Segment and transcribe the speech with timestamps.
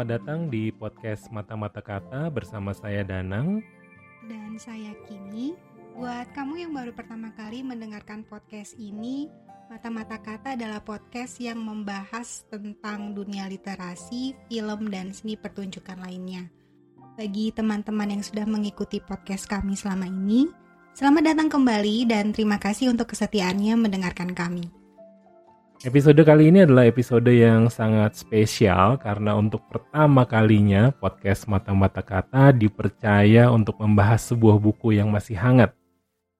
[0.00, 3.60] selamat datang di podcast Mata-Mata Kata bersama saya Danang
[4.24, 5.52] dan saya Kimi.
[5.92, 9.28] Buat kamu yang baru pertama kali mendengarkan podcast ini,
[9.68, 16.48] Mata-Mata Kata adalah podcast yang membahas tentang dunia literasi, film, dan seni pertunjukan lainnya.
[17.20, 20.48] Bagi teman-teman yang sudah mengikuti podcast kami selama ini,
[20.96, 24.79] selamat datang kembali dan terima kasih untuk kesetiaannya mendengarkan kami.
[25.80, 32.52] Episode kali ini adalah episode yang sangat spesial karena untuk pertama kalinya podcast Mata-Mata Kata
[32.52, 35.72] dipercaya untuk membahas sebuah buku yang masih hangat.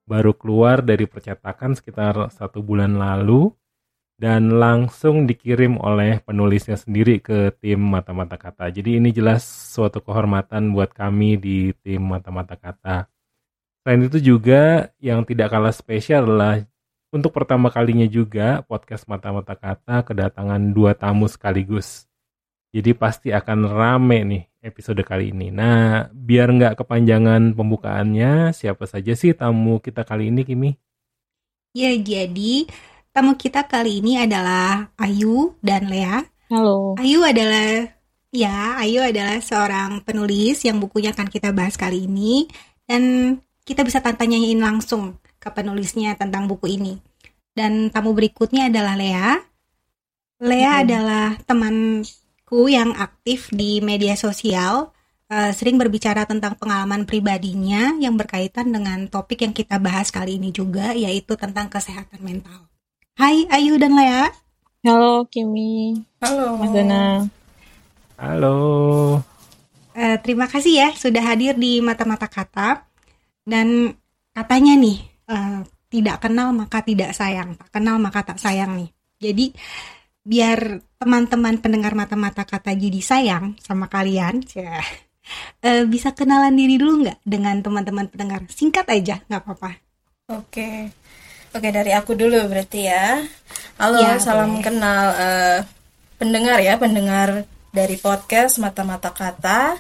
[0.05, 3.49] Baru keluar dari percetakan sekitar satu bulan lalu
[4.21, 8.69] dan langsung dikirim oleh penulisnya sendiri ke tim Mata-Mata Kata.
[8.69, 13.09] Jadi ini jelas suatu kehormatan buat kami di tim Mata-Mata Kata.
[13.81, 16.61] Selain itu juga yang tidak kalah spesial adalah
[17.11, 22.07] untuk pertama kalinya juga podcast Mata-Mata Kata kedatangan dua tamu sekaligus.
[22.71, 25.51] Jadi pasti akan rame nih episode kali ini.
[25.51, 30.71] Nah, biar nggak kepanjangan pembukaannya, siapa saja sih tamu kita kali ini, Kimi?
[31.75, 32.71] Ya, jadi
[33.11, 36.23] tamu kita kali ini adalah Ayu dan Lea.
[36.47, 36.95] Halo.
[37.03, 37.91] Ayu adalah
[38.31, 42.47] ya, Ayu adalah seorang penulis yang bukunya akan kita bahas kali ini
[42.87, 43.35] dan
[43.67, 47.01] kita bisa tanyain langsung ke penulisnya tentang buku ini.
[47.57, 49.41] Dan tamu berikutnya adalah Lea.
[50.41, 50.83] Lea hmm.
[50.85, 54.93] adalah temanku yang aktif di media sosial,
[55.33, 60.53] uh, sering berbicara tentang pengalaman pribadinya yang berkaitan dengan topik yang kita bahas kali ini
[60.53, 62.69] juga, yaitu tentang kesehatan mental.
[63.19, 64.31] Hai Ayu dan Lea.
[64.81, 66.01] Halo Kimi.
[66.25, 66.57] Halo.
[66.57, 67.29] Mas Dana.
[68.17, 68.57] Halo.
[69.93, 72.87] Uh, terima kasih ya sudah hadir di mata-mata kata
[73.45, 73.93] dan
[74.33, 78.91] katanya nih uh, tidak kenal maka tidak sayang, tak kenal maka tak sayang nih.
[79.23, 79.47] Jadi
[80.21, 84.83] biar teman-teman pendengar mata-mata kata jadi sayang sama kalian, ya,
[85.65, 88.45] uh, bisa kenalan diri dulu nggak dengan teman-teman pendengar?
[88.51, 89.71] Singkat aja, nggak apa-apa.
[90.31, 90.91] Oke,
[91.55, 93.19] oke dari aku dulu berarti ya.
[93.81, 94.63] Halo, ya, salam boleh.
[94.63, 95.59] kenal uh,
[96.21, 99.79] pendengar ya, pendengar dari podcast mata-mata kata.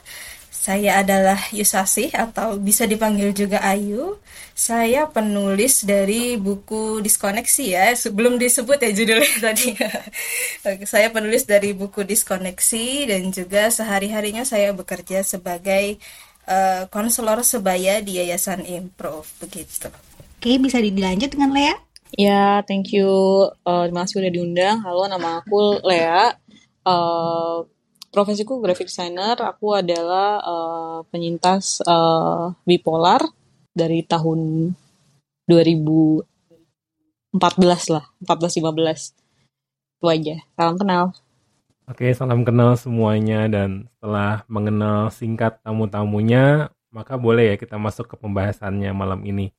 [0.60, 4.21] Saya adalah Yusasi atau bisa dipanggil juga Ayu.
[4.53, 7.88] Saya penulis dari buku Diskoneksi ya.
[7.97, 9.72] Sebelum disebut ya judulnya tadi.
[10.84, 15.97] saya penulis dari buku Diskoneksi dan juga sehari-harinya saya bekerja sebagai
[16.44, 19.88] uh, konselor sebaya di Yayasan Improve begitu.
[20.37, 21.72] Oke, bisa dilanjut dengan Lea?
[22.20, 23.09] Ya, thank you.
[23.65, 24.76] Uh, terima kasih udah diundang.
[24.84, 26.37] Halo, nama aku Lea.
[26.84, 27.65] Uh,
[28.10, 29.38] profesiku graphic designer.
[29.38, 33.22] Aku adalah uh, penyintas uh, bipolar
[33.71, 34.71] dari tahun
[35.47, 36.26] 2014
[37.94, 39.15] lah, 14-15.
[39.99, 40.37] Itu aja.
[40.59, 41.15] Salam kenal.
[41.91, 48.16] Oke, salam kenal semuanya dan setelah mengenal singkat tamu-tamunya, maka boleh ya kita masuk ke
[48.19, 49.50] pembahasannya malam ini.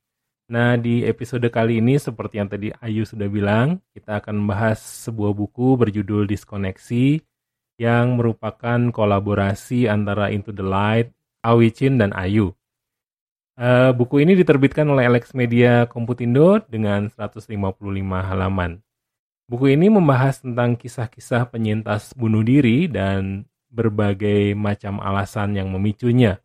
[0.52, 5.32] Nah, di episode kali ini seperti yang tadi Ayu sudah bilang, kita akan membahas sebuah
[5.32, 7.24] buku berjudul Diskoneksi
[7.82, 11.10] yang merupakan kolaborasi antara Into the Light,
[11.42, 12.54] Awicin, dan Ayu.
[13.58, 17.50] Uh, buku ini diterbitkan oleh Alex Media Komputindo dengan 155
[18.22, 18.78] halaman.
[19.50, 26.40] Buku ini membahas tentang kisah-kisah penyintas bunuh diri dan berbagai macam alasan yang memicunya,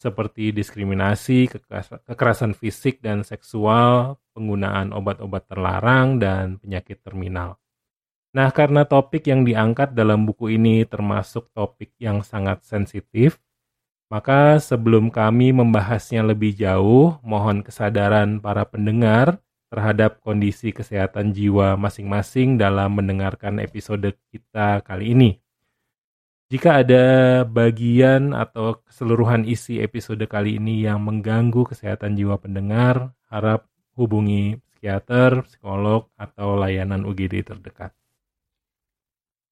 [0.00, 1.52] seperti diskriminasi,
[2.08, 7.60] kekerasan fisik dan seksual, penggunaan obat-obat terlarang, dan penyakit terminal.
[8.36, 13.40] Nah, karena topik yang diangkat dalam buku ini termasuk topik yang sangat sensitif,
[14.12, 22.56] maka sebelum kami membahasnya lebih jauh, mohon kesadaran para pendengar terhadap kondisi kesehatan jiwa masing-masing
[22.56, 25.30] dalam mendengarkan episode kita kali ini.
[26.48, 27.04] Jika ada
[27.44, 35.44] bagian atau keseluruhan isi episode kali ini yang mengganggu kesehatan jiwa pendengar, harap hubungi psikiater,
[35.44, 37.92] psikolog, atau layanan UGD terdekat.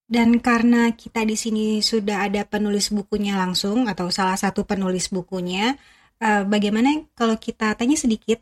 [0.07, 5.75] Dan karena kita di sini sudah ada penulis bukunya langsung atau salah satu penulis bukunya,
[6.23, 8.39] uh, bagaimana kalau kita tanya sedikit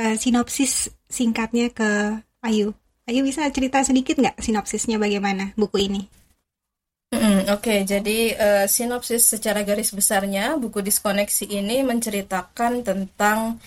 [0.00, 2.72] uh, sinopsis singkatnya ke Ayu?
[3.04, 6.02] Ayu bisa cerita sedikit nggak sinopsisnya bagaimana buku ini?
[7.12, 13.60] Mm, Oke, okay, jadi uh, sinopsis secara garis besarnya buku diskoneksi ini menceritakan tentang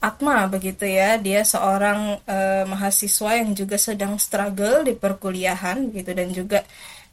[0.00, 1.16] Atma begitu ya.
[1.16, 6.60] Dia seorang uh, mahasiswa yang juga sedang struggle di perkuliahan gitu dan juga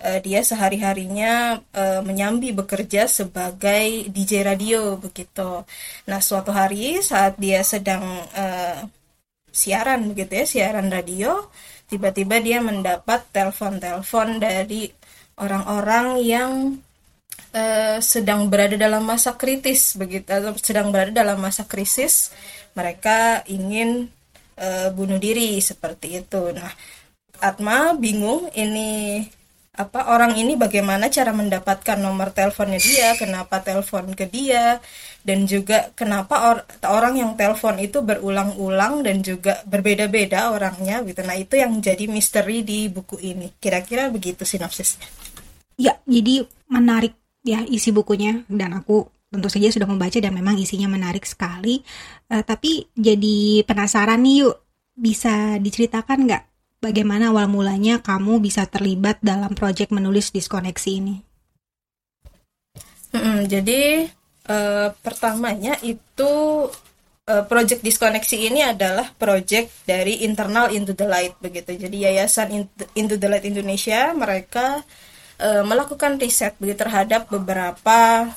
[0.04, 5.64] uh, dia sehari-harinya uh, menyambi bekerja sebagai DJ radio begitu.
[6.12, 8.04] Nah, suatu hari saat dia sedang
[9.54, 11.50] siaran begitu ya, siaran radio,
[11.88, 14.90] tiba-tiba dia mendapat telepon-telepon dari
[15.38, 16.54] orang-orang yang
[18.02, 20.26] sedang berada dalam masa kritis begitu
[20.58, 22.34] sedang berada dalam masa krisis
[22.74, 24.10] mereka ingin
[24.58, 26.70] uh, bunuh diri seperti itu nah
[27.44, 29.20] Atma bingung ini
[29.74, 34.78] apa orang ini bagaimana cara mendapatkan nomor teleponnya dia, kenapa telepon ke dia,
[35.26, 41.26] dan juga kenapa or orang yang telepon itu berulang-ulang dan juga berbeda-beda orangnya gitu.
[41.26, 43.50] Nah itu yang jadi misteri di buku ini.
[43.58, 45.10] Kira-kira begitu sinopsisnya.
[45.82, 50.86] Ya, jadi menarik ya isi bukunya dan aku tentu saja sudah membaca dan memang isinya
[50.86, 51.82] menarik sekali.
[52.30, 54.62] Uh, tapi jadi penasaran nih yuk,
[54.94, 56.44] bisa diceritakan nggak
[56.78, 61.16] bagaimana awal mulanya kamu bisa terlibat dalam proyek menulis diskoneksi ini?
[63.10, 64.06] Hmm, jadi
[64.54, 66.34] uh, pertamanya itu
[67.26, 71.74] uh, project diskoneksi ini adalah project dari internal Into the Light begitu.
[71.74, 74.86] Jadi Yayasan Into the Light Indonesia mereka
[75.44, 78.32] melakukan riset terhadap beberapa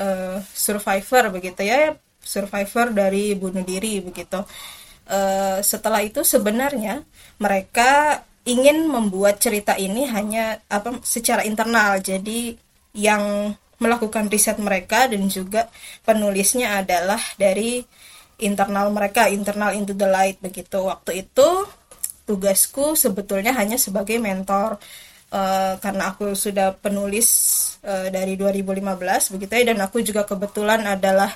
[0.00, 4.40] uh, survivor begitu ya, survivor dari bunuh diri begitu.
[5.10, 7.02] Uh, setelah itu sebenarnya
[7.42, 12.00] mereka ingin membuat cerita ini hanya apa secara internal.
[12.00, 12.56] Jadi
[12.96, 15.72] yang melakukan riset mereka dan juga
[16.04, 17.80] penulisnya adalah dari
[18.40, 20.80] internal mereka, internal into the light begitu.
[20.84, 21.48] Waktu itu
[22.28, 24.78] tugasku sebetulnya hanya sebagai mentor
[25.30, 27.28] uh, karena aku sudah penulis
[27.82, 29.64] uh, dari 2015 begitu ya.
[29.74, 31.32] Dan aku juga kebetulan adalah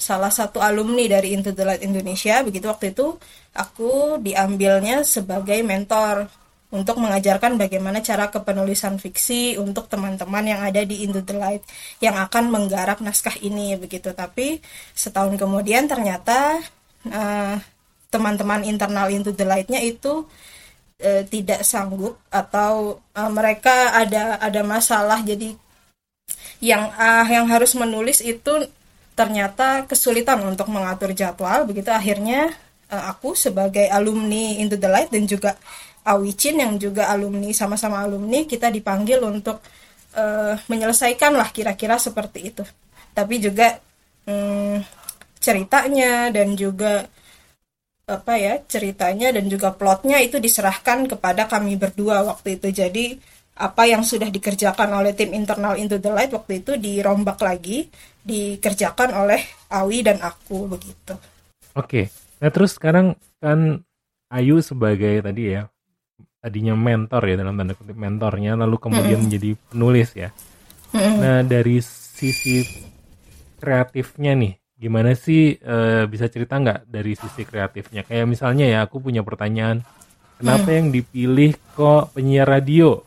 [0.00, 2.68] salah satu alumni dari Into the Light Indonesia begitu.
[2.68, 3.20] Waktu itu
[3.52, 6.28] aku diambilnya sebagai mentor
[6.70, 11.66] untuk mengajarkan bagaimana cara kepenulisan fiksi untuk teman-teman yang ada di Into the Light
[11.98, 14.14] yang akan menggarap naskah ini begitu.
[14.14, 14.62] Tapi
[14.94, 16.62] setahun kemudian ternyata
[17.00, 17.60] teman
[18.10, 20.26] teman-teman internal Into the Light-nya itu
[21.02, 25.20] uh, tidak sanggup atau uh, mereka ada ada masalah.
[25.24, 25.56] Jadi
[26.60, 28.68] yang uh, yang harus menulis itu
[29.16, 31.64] ternyata kesulitan untuk mengatur jadwal.
[31.68, 32.52] Begitu akhirnya
[32.92, 35.56] uh, aku sebagai alumni Into the Light dan juga
[36.00, 39.60] Awicin yang juga alumni sama-sama alumni kita dipanggil untuk
[40.16, 42.64] uh, menyelesaikan lah kira-kira seperti itu.
[43.12, 43.76] Tapi juga
[44.24, 44.80] um,
[45.36, 47.04] ceritanya dan juga
[48.10, 53.14] apa ya ceritanya dan juga plotnya itu diserahkan kepada kami berdua waktu itu jadi
[53.60, 57.86] apa yang sudah dikerjakan oleh tim internal Into the Light waktu itu dirombak lagi
[58.24, 61.14] dikerjakan oleh Awi dan aku begitu.
[61.76, 62.08] Oke,
[62.40, 63.84] nah terus sekarang kan
[64.30, 65.66] Ayu sebagai tadi ya
[66.40, 69.22] tadinya mentor ya dalam tanda kutip mentornya lalu kemudian mm -hmm.
[69.26, 70.30] menjadi penulis ya.
[70.94, 71.16] Mm -hmm.
[71.20, 72.64] Nah dari sisi
[73.60, 75.76] kreatifnya nih gimana sih e,
[76.08, 78.00] bisa cerita nggak dari sisi kreatifnya?
[78.08, 79.84] Kayak misalnya ya aku punya pertanyaan
[80.40, 80.76] kenapa mm.
[80.80, 83.04] yang dipilih kok penyiar radio?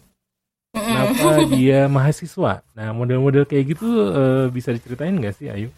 [0.70, 2.62] Kenapa dia mahasiswa?
[2.78, 5.74] Nah model-model kayak gitu uh, bisa diceritain nggak sih Ayu?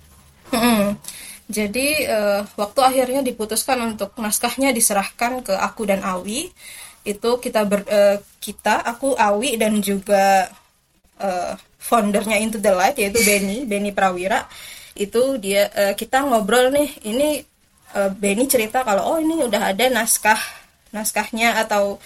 [1.45, 6.51] Jadi uh, waktu akhirnya diputuskan untuk naskahnya diserahkan ke aku dan Awi.
[7.05, 10.49] Itu kita ber, uh, kita aku Awi dan juga
[11.21, 14.49] uh, foundernya Into the Light yaitu Benny Benny Prawira
[14.95, 17.43] itu dia uh, kita ngobrol nih ini
[17.95, 20.39] uh, Benny cerita kalau oh ini udah ada naskah
[20.95, 21.99] naskahnya atau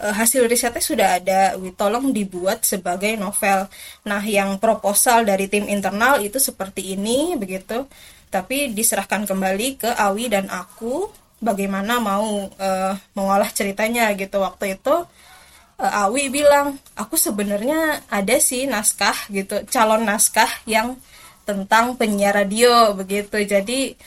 [0.00, 1.40] uh, hasil risetnya sudah ada,
[1.76, 3.68] tolong dibuat sebagai novel.
[4.08, 7.84] Nah, yang proposal dari tim internal itu seperti ini, begitu.
[8.32, 11.10] Tapi diserahkan kembali ke Awi dan aku
[11.42, 14.40] bagaimana mau uh, mengolah ceritanya gitu.
[14.40, 14.94] Waktu itu
[15.76, 20.96] uh, Awi bilang, aku sebenarnya ada sih naskah gitu, calon naskah yang
[21.50, 23.42] tentang penyiar radio begitu.
[23.42, 23.98] Jadi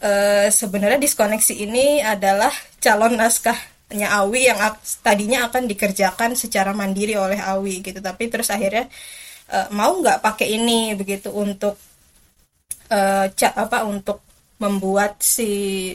[0.00, 3.56] uh, sebenarnya diskoneksi ini adalah calon naskah
[3.90, 4.58] nya Awi yang
[5.02, 7.98] tadinya akan dikerjakan secara mandiri oleh Awi gitu.
[7.98, 8.86] Tapi terus akhirnya
[9.50, 11.74] uh, mau nggak pakai ini begitu untuk
[12.90, 14.22] uh, ca apa untuk
[14.62, 15.94] membuat si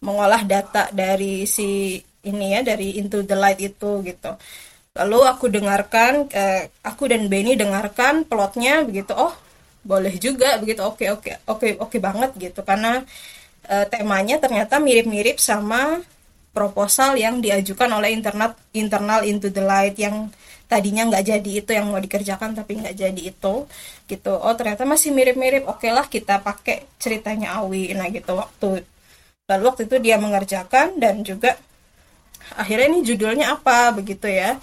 [0.00, 4.32] mengolah data dari si ini ya dari Into the Light itu gitu.
[4.96, 9.12] Lalu aku dengarkan uh, aku dan Benny dengarkan plotnya begitu.
[9.12, 9.34] Oh
[9.88, 10.84] boleh juga begitu.
[10.84, 12.60] Oke oke oke oke banget gitu.
[12.60, 13.00] Karena
[13.72, 16.04] uh, temanya ternyata mirip-mirip sama
[16.52, 20.28] proposal yang diajukan oleh internet internal into the light yang
[20.68, 23.54] tadinya nggak jadi itu yang mau dikerjakan tapi nggak jadi itu
[24.04, 24.32] gitu.
[24.36, 25.64] Oh ternyata masih mirip-mirip.
[25.64, 27.96] Oke lah kita pakai ceritanya Awi.
[27.96, 28.84] Nah gitu waktu
[29.48, 31.56] lalu waktu itu dia mengerjakan dan juga
[32.52, 34.60] akhirnya ini judulnya apa begitu ya.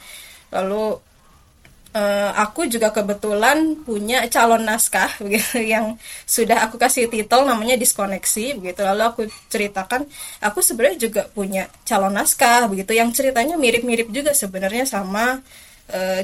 [0.54, 1.02] Lalu
[1.96, 5.96] uh, aku juga kebetulan punya calon naskah begitu yang
[6.28, 8.82] sudah aku kasih titel namanya diskoneksi begitu.
[8.84, 10.04] Lalu aku ceritakan
[10.44, 12.92] aku sebenarnya juga punya calon naskah begitu.
[12.92, 15.40] Yang ceritanya mirip-mirip juga sebenarnya sama
[15.90, 16.22] uh,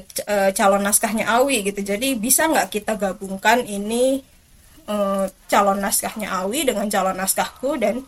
[0.52, 1.82] calon naskahnya Awi gitu.
[1.82, 4.20] Jadi bisa nggak kita gabungkan ini
[4.92, 8.04] uh, calon naskahnya Awi dengan calon naskahku dan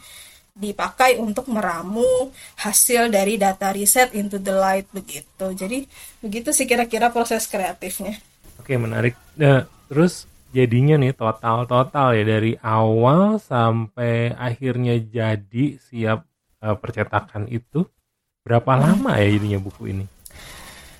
[0.53, 2.29] dipakai untuk meramu
[2.61, 5.81] hasil dari data riset into the light begitu jadi
[6.21, 8.21] begitu sih kira-kira proses kreatifnya
[8.61, 16.29] oke menarik nah, terus jadinya nih total total ya dari awal sampai akhirnya jadi siap
[16.61, 17.83] uh, percetakan itu
[18.45, 18.81] berapa hmm.
[18.85, 20.05] lama ya jadinya buku ini?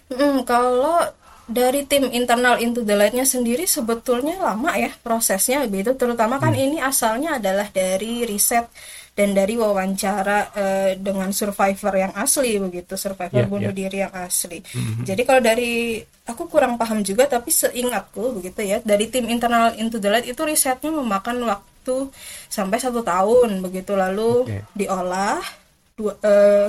[0.10, 1.00] Hmm, kalau
[1.46, 6.64] dari tim internal Into the Light-nya sendiri sebetulnya lama ya prosesnya begitu terutama kan hmm.
[6.66, 8.66] ini asalnya adalah dari riset
[9.14, 13.80] dan dari wawancara uh, dengan survivor yang asli begitu survivor yeah, bunuh yeah.
[13.86, 14.58] diri yang asli.
[14.66, 15.06] Mm-hmm.
[15.06, 20.02] Jadi kalau dari aku kurang paham juga tapi seingatku begitu ya dari tim internal Into
[20.02, 22.10] the Light itu risetnya memakan waktu
[22.50, 24.62] sampai satu tahun begitu lalu okay.
[24.74, 25.44] diolah
[25.94, 26.68] dua uh,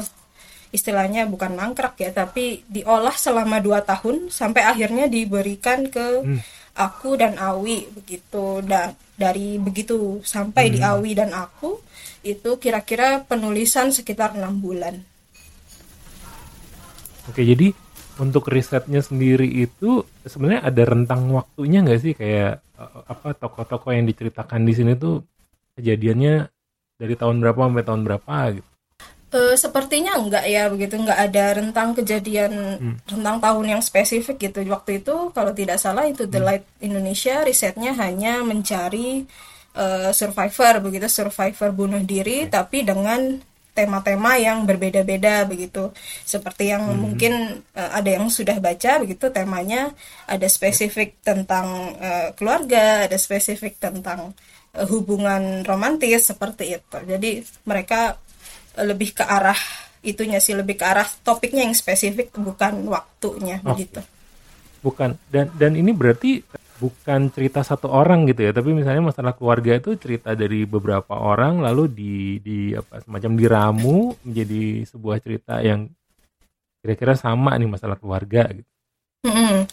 [0.75, 6.41] istilahnya bukan mangkrak ya tapi diolah selama dua tahun sampai akhirnya diberikan ke hmm.
[6.77, 10.73] aku dan Awi begitu dan dari begitu sampai hmm.
[10.75, 11.79] di Awi dan aku
[12.25, 15.05] itu kira-kira penulisan sekitar enam bulan.
[17.29, 17.73] Oke, jadi
[18.21, 24.07] untuk risetnya sendiri itu sebenarnya ada rentang waktunya nggak sih kayak eh, apa toko-toko yang
[24.07, 25.25] diceritakan di sini tuh
[25.75, 26.47] kejadiannya
[26.95, 28.69] dari tahun berapa sampai tahun berapa gitu?
[29.35, 32.97] Uh, sepertinya enggak ya begitu enggak ada rentang kejadian hmm.
[33.19, 36.47] rentang tahun yang spesifik gitu waktu itu kalau tidak salah itu The hmm.
[36.47, 39.27] Light Indonesia risetnya hanya mencari
[39.75, 43.39] uh, survivor begitu survivor bunuh diri tapi dengan
[43.75, 45.91] tema-tema yang berbeda-beda begitu.
[46.23, 46.99] Seperti yang hmm.
[47.03, 47.33] mungkin
[47.75, 49.91] uh, ada yang sudah baca begitu temanya
[50.31, 54.33] ada spesifik tentang uh, keluarga ada spesifik tentang
[54.79, 56.99] uh, hubungan romantis seperti itu.
[57.03, 58.17] Jadi mereka
[58.79, 59.59] lebih ke arah
[60.07, 63.75] itunya sih lebih ke arah topiknya yang spesifik bukan waktunya oh.
[63.75, 64.01] begitu.
[64.87, 65.19] Bukan.
[65.33, 66.45] Dan dan ini berarti
[66.85, 71.65] bukan cerita satu orang gitu ya tapi misalnya masalah keluarga itu cerita dari beberapa orang
[71.65, 72.15] lalu di
[72.45, 75.89] di apa semacam diramu menjadi sebuah cerita yang
[76.85, 78.69] kira-kira sama nih masalah keluarga gitu.
[79.25, 79.65] -hmm.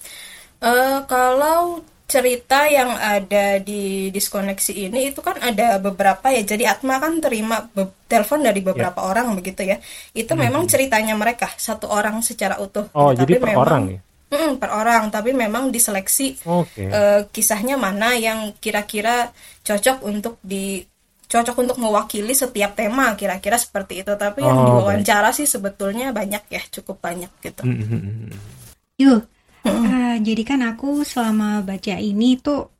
[0.63, 6.99] uh, kalau cerita yang ada di diskoneksi ini itu kan ada beberapa ya jadi Atma
[6.99, 7.67] kan terima
[8.07, 9.09] telepon dari beberapa yeah.
[9.11, 9.79] orang begitu ya
[10.15, 10.43] itu -hmm.
[10.47, 13.99] memang ceritanya mereka satu orang secara utuh oh jadi per memang, orang ya
[14.31, 16.87] Mm, per orang, tapi memang diseleksi okay.
[16.87, 19.27] uh, eh, kisahnya mana yang kira-kira
[19.59, 20.79] cocok untuk di
[21.27, 24.15] cocok untuk mewakili setiap tema kira-kira seperti itu.
[24.15, 25.35] Tapi oh, yang diwawancara baik.
[25.35, 27.67] sih sebetulnya banyak ya, cukup banyak gitu.
[27.67, 28.31] Mm-hmm.
[29.03, 29.21] Yuk,
[29.67, 32.71] uh, jadi kan aku selama baca ini tuh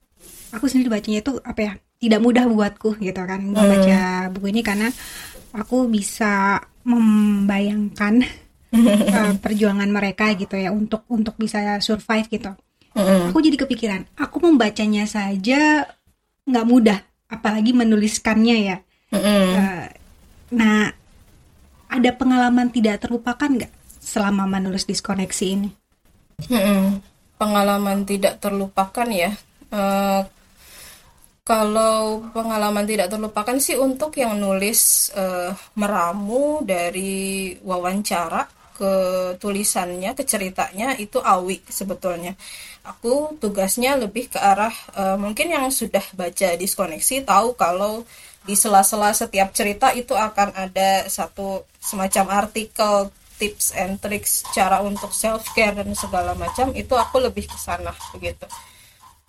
[0.55, 1.74] aku sendiri bacanya itu apa ya?
[2.01, 4.39] Tidak mudah buatku gitu kan membaca mm.
[4.39, 4.88] buku ini karena
[5.51, 8.24] aku bisa membayangkan
[8.75, 12.51] uh, perjuangan mereka gitu ya untuk untuk bisa survive gitu.
[12.91, 13.31] Mm.
[13.31, 15.87] Aku jadi kepikiran, aku membacanya saja
[16.43, 16.99] nggak mudah,
[17.31, 18.77] apalagi menuliskannya ya.
[19.11, 19.21] Mm.
[19.23, 19.87] Uh,
[20.55, 20.91] nah,
[21.91, 25.69] ada pengalaman tidak terlupakan nggak selama menulis diskoneksi ini?
[26.47, 27.11] Mm
[27.41, 29.33] Pengalaman tidak terlupakan ya.
[29.73, 30.21] Uh,
[31.41, 38.93] kalau pengalaman tidak terlupakan sih untuk yang nulis uh, meramu dari wawancara ke
[39.38, 42.33] tulisannya, ke ceritanya itu awi sebetulnya.
[42.81, 48.01] Aku tugasnya lebih ke arah uh, mungkin yang sudah baca diskoneksi tahu kalau
[48.41, 55.13] di sela-sela setiap cerita itu akan ada satu semacam artikel tips and tricks cara untuk
[55.13, 58.50] self care dan segala macam itu aku lebih ke sana begitu.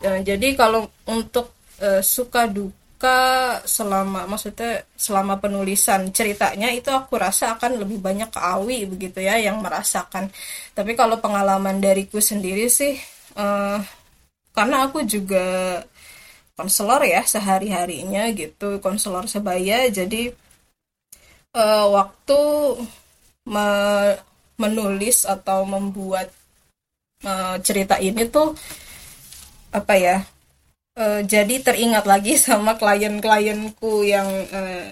[0.01, 1.53] Uh, jadi kalau untuk
[1.85, 8.31] uh, suka duka suka selama maksudnya selama penulisan ceritanya itu aku rasa akan lebih banyak
[8.31, 10.31] ke Awi begitu ya yang merasakan.
[10.71, 12.95] Tapi kalau pengalaman dariku sendiri sih
[13.35, 13.83] uh,
[14.55, 15.83] karena aku juga
[16.55, 20.31] konselor ya sehari harinya gitu konselor sebaya jadi
[21.59, 22.39] uh, waktu
[23.51, 23.67] me
[24.63, 26.31] menulis atau membuat
[27.27, 28.55] uh, cerita ini tuh
[29.75, 30.23] apa ya
[30.97, 34.89] uh, jadi teringat lagi sama klien-klienku yang uh,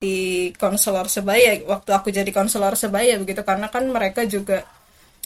[0.00, 3.42] di konselor sebaya waktu aku jadi konselor sebaya begitu.
[3.44, 4.64] Karena kan mereka juga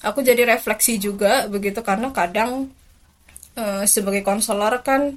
[0.02, 1.81] aku jadi refleksi juga begitu.
[1.85, 2.71] Karena kadang
[3.59, 5.14] uh, sebagai konselor kan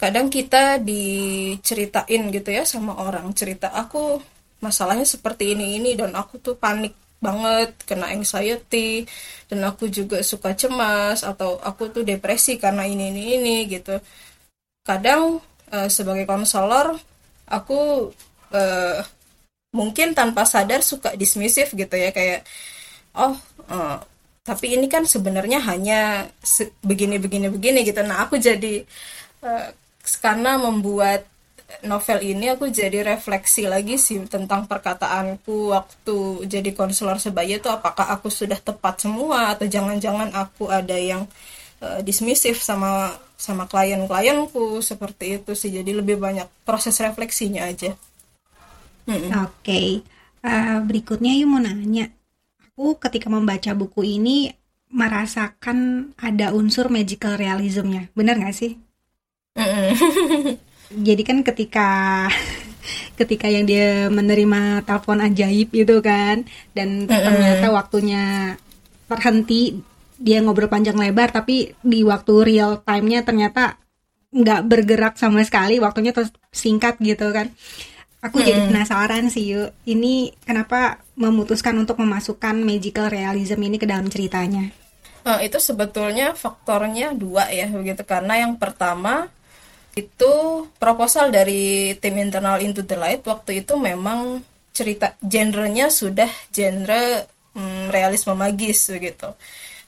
[0.00, 3.28] kadang kita diceritain gitu ya sama orang.
[3.36, 4.18] Cerita aku
[4.62, 9.06] masalahnya seperti ini ini dan aku tuh panik banget kena anxiety
[9.46, 13.96] dan aku juga suka cemas atau aku tuh depresi karena ini ini ini gitu.
[14.82, 15.38] Kadang
[15.70, 16.98] uh, sebagai konselor
[17.46, 18.10] aku
[18.52, 18.98] uh,
[19.72, 22.44] mungkin tanpa sadar suka dismisif gitu ya kayak
[23.16, 23.32] oh
[23.70, 23.96] uh,
[24.42, 26.26] tapi ini kan sebenarnya hanya
[26.82, 28.02] begini begini begini gitu.
[28.02, 28.82] Nah aku jadi
[29.46, 29.70] uh,
[30.18, 31.31] karena membuat
[31.82, 38.12] novel ini aku jadi refleksi lagi sih tentang perkataanku waktu jadi konselor sebaya itu apakah
[38.12, 41.24] aku sudah tepat semua atau jangan-jangan aku ada yang
[41.82, 47.98] uh, dismisif sama sama klien-klienku seperti itu sih jadi lebih banyak proses refleksinya aja.
[49.02, 49.50] Hmm.
[49.50, 49.88] Oke, okay.
[50.46, 52.06] uh, eh, berikutnya yuk mau nanya,
[52.62, 54.54] aku ketika membaca buku ini
[54.94, 58.78] merasakan ada unsur magical realismnya, benar nggak sih?
[60.96, 61.88] jadi kan ketika
[63.20, 66.44] ketika yang dia menerima telepon ajaib gitu kan
[66.74, 68.56] dan ternyata waktunya
[69.06, 69.78] terhenti
[70.22, 73.82] dia ngobrol panjang lebar tapi di waktu real time-nya ternyata
[74.32, 77.52] nggak bergerak sama sekali waktunya terus singkat gitu kan.
[78.22, 78.46] Aku hmm.
[78.46, 84.70] jadi penasaran sih yuk ini kenapa memutuskan untuk memasukkan magical realism ini ke dalam ceritanya?
[85.22, 88.02] Nah, itu sebetulnya faktornya dua ya begitu.
[88.06, 89.26] Karena yang pertama
[89.92, 90.32] itu
[90.80, 94.40] proposal dari tim internal Into the Light waktu itu memang
[94.72, 99.28] cerita genrenya sudah genre hmm, realisme magis begitu.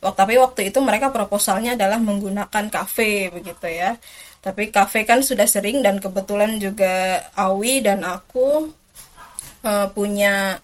[0.05, 3.97] Waktu tapi waktu itu mereka proposalnya adalah menggunakan kafe begitu ya.
[4.45, 8.69] Tapi kafe kan sudah sering dan kebetulan juga Awi dan aku
[9.65, 10.61] uh, punya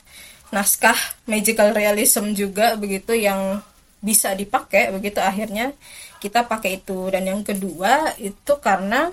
[0.53, 3.65] naskah magical realism juga begitu yang
[4.05, 5.73] bisa dipakai begitu akhirnya
[6.21, 9.09] kita pakai itu dan yang kedua itu karena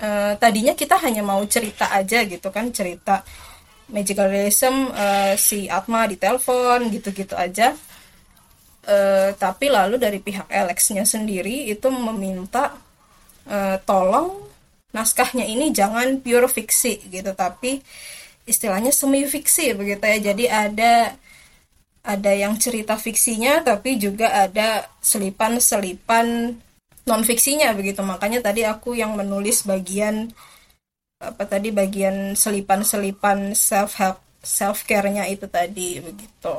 [0.00, 3.22] uh, tadinya kita hanya mau cerita aja gitu kan cerita
[3.92, 7.76] magical realism uh, si Atma di telepon gitu-gitu aja.
[8.80, 12.80] Uh, tapi lalu dari pihak Alexnya sendiri itu meminta
[13.44, 14.40] uh, tolong
[14.90, 17.78] naskahnya ini jangan pure fiksi gitu tapi
[18.48, 20.18] istilahnya semi fiksi begitu ya.
[20.32, 20.94] Jadi ada
[22.00, 26.56] ada yang cerita fiksinya tapi juga ada selipan-selipan
[27.10, 28.00] non fiksinya begitu.
[28.06, 30.30] Makanya tadi aku yang menulis bagian
[31.20, 36.54] apa tadi bagian selipan-selipan self help self care-nya itu tadi begitu.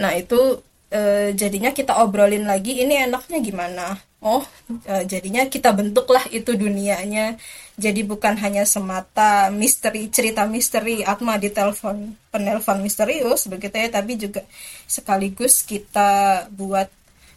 [0.00, 3.86] Nah itu e, jadinya kita obrolin lagi ini enaknya gimana?
[4.24, 4.40] Oh
[4.88, 7.36] e, jadinya kita bentuklah itu dunianya.
[7.76, 14.16] Jadi bukan hanya semata misteri cerita misteri Atma di telepon penelpon misterius begitu ya tapi
[14.16, 14.40] juga
[14.88, 16.88] sekaligus kita buat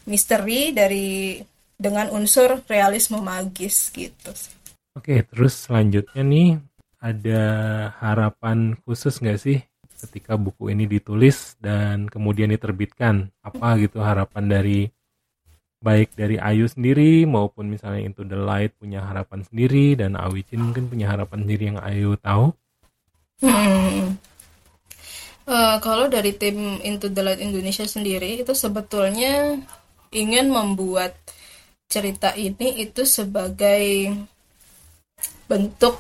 [0.08, 1.44] misteri dari
[1.78, 4.34] dengan unsur realisme magis gitu.
[4.98, 6.58] Oke, terus selanjutnya nih
[6.98, 7.42] ada
[8.02, 9.62] harapan khusus nggak sih
[9.98, 13.30] ketika buku ini ditulis dan kemudian diterbitkan?
[13.46, 14.90] Apa gitu harapan dari
[15.78, 20.90] baik dari Ayu sendiri maupun misalnya Into the Light punya harapan sendiri dan Awicin mungkin
[20.90, 22.50] punya harapan sendiri yang Ayu tahu?
[23.46, 24.18] Hmm.
[25.48, 29.62] Uh, kalau dari tim Into the Light Indonesia sendiri itu sebetulnya
[30.10, 31.14] ingin membuat
[31.88, 34.12] cerita ini itu sebagai
[35.48, 35.96] bentuk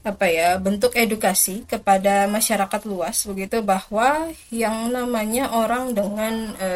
[0.00, 6.70] apa ya bentuk edukasi kepada masyarakat luas begitu bahwa yang namanya orang dengan e,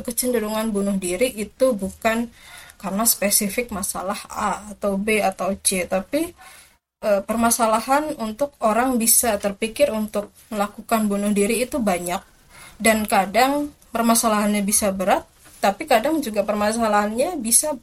[0.00, 2.32] kecenderungan bunuh diri itu bukan
[2.80, 6.32] karena spesifik masalah A atau B atau C tapi
[7.00, 12.20] e, permasalahan untuk orang bisa terpikir untuk melakukan bunuh diri itu banyak.
[12.80, 15.28] Dan kadang permasalahannya bisa berat
[15.60, 17.76] tapi kadang juga permasalahannya bisa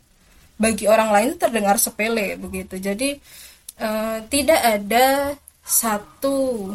[0.57, 2.81] bagi orang lain terdengar sepele begitu.
[2.81, 3.15] Jadi
[3.79, 6.73] uh, tidak ada satu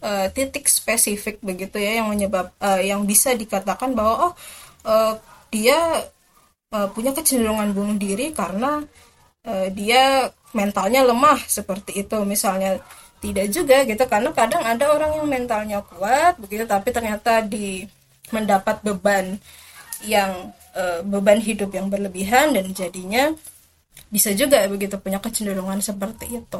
[0.00, 4.32] uh, titik spesifik begitu ya yang menyebab uh, yang bisa dikatakan bahwa oh
[4.86, 5.14] uh,
[5.50, 6.06] dia
[6.70, 8.86] uh, punya kecenderungan bunuh diri karena
[9.42, 12.16] uh, dia mentalnya lemah seperti itu.
[12.22, 12.78] Misalnya
[13.18, 17.82] tidak juga gitu karena kadang ada orang yang mentalnya kuat begitu tapi ternyata di
[18.30, 19.40] mendapat beban
[20.04, 23.32] yang uh, beban hidup yang berlebihan dan jadinya
[24.12, 26.58] bisa juga begitu punya kecenderungan seperti itu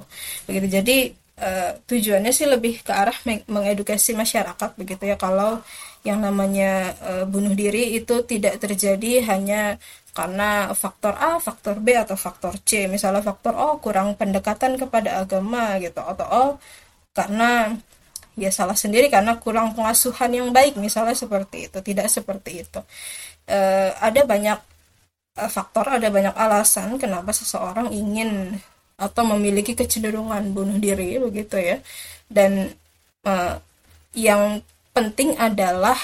[0.49, 0.99] begitu jadi
[1.41, 3.15] uh, tujuannya sih lebih ke arah
[3.47, 5.61] mengedukasi masyarakat begitu ya kalau
[6.03, 9.77] yang namanya uh, bunuh diri itu tidak terjadi hanya
[10.17, 12.89] karena faktor A, faktor B atau faktor C.
[12.89, 16.45] Misalnya faktor O kurang pendekatan kepada agama gitu atau O
[17.13, 17.77] karena
[18.37, 21.79] ya salah sendiri karena kurang pengasuhan yang baik misalnya seperti itu.
[21.85, 22.81] Tidak seperti itu
[23.51, 24.59] uh, ada banyak
[25.39, 28.59] uh, faktor, ada banyak alasan kenapa seseorang ingin
[28.97, 31.77] atau memiliki kecenderungan bunuh diri begitu ya.
[32.27, 32.73] Dan
[33.29, 33.55] uh,
[34.17, 34.65] yang
[34.97, 35.97] penting adalah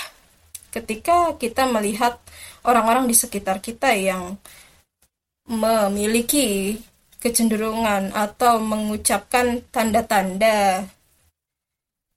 [0.72, 2.20] ketika kita melihat
[2.64, 4.36] orang-orang di sekitar kita yang
[5.48, 6.78] memiliki
[7.18, 10.86] kecenderungan atau mengucapkan tanda-tanda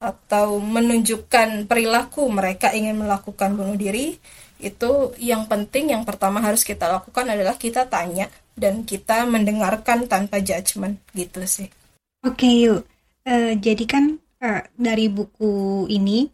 [0.02, 4.18] atau menunjukkan perilaku mereka ingin melakukan bunuh diri,
[4.66, 8.26] itu yang penting yang pertama harus kita lakukan adalah kita tanya
[8.58, 11.70] dan kita mendengarkan tanpa judgement gitu sih.
[12.26, 12.82] Oke yuk,
[13.30, 16.26] uh, jadi kan uh, dari buku ini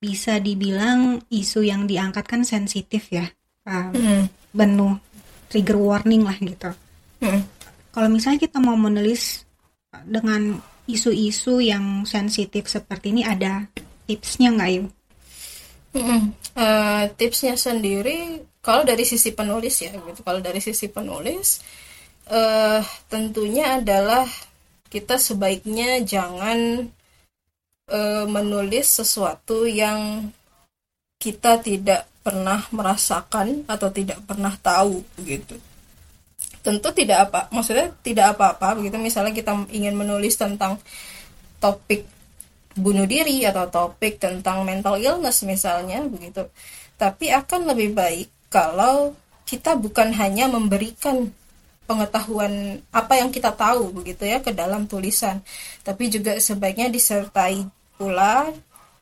[0.00, 3.28] bisa dibilang isu yang diangkat kan sensitif ya,
[3.68, 4.56] uh, hmm.
[4.56, 4.96] penuh
[5.52, 6.72] trigger warning lah gitu.
[7.20, 7.44] Hmm.
[7.92, 9.44] Kalau misalnya kita mau menulis
[10.08, 13.68] dengan isu-isu yang sensitif seperti ini ada
[14.08, 14.88] tipsnya nggak yuk?
[15.94, 20.20] Uh, tipsnya sendiri kalau dari sisi penulis ya gitu.
[20.26, 21.62] Kalau dari sisi penulis
[22.30, 24.26] uh, tentunya adalah
[24.90, 26.90] kita sebaiknya jangan
[27.90, 30.30] uh, menulis sesuatu yang
[31.18, 35.54] kita tidak pernah merasakan atau tidak pernah tahu begitu.
[36.64, 38.96] Tentu tidak apa, maksudnya tidak apa-apa begitu.
[38.96, 40.80] Misalnya kita ingin menulis tentang
[41.60, 42.08] topik
[42.74, 46.46] bunuh diri atau topik tentang mental illness misalnya begitu.
[46.98, 49.14] Tapi akan lebih baik kalau
[49.46, 51.30] kita bukan hanya memberikan
[51.84, 55.44] pengetahuan apa yang kita tahu begitu ya ke dalam tulisan,
[55.84, 57.68] tapi juga sebaiknya disertai
[58.00, 58.48] pula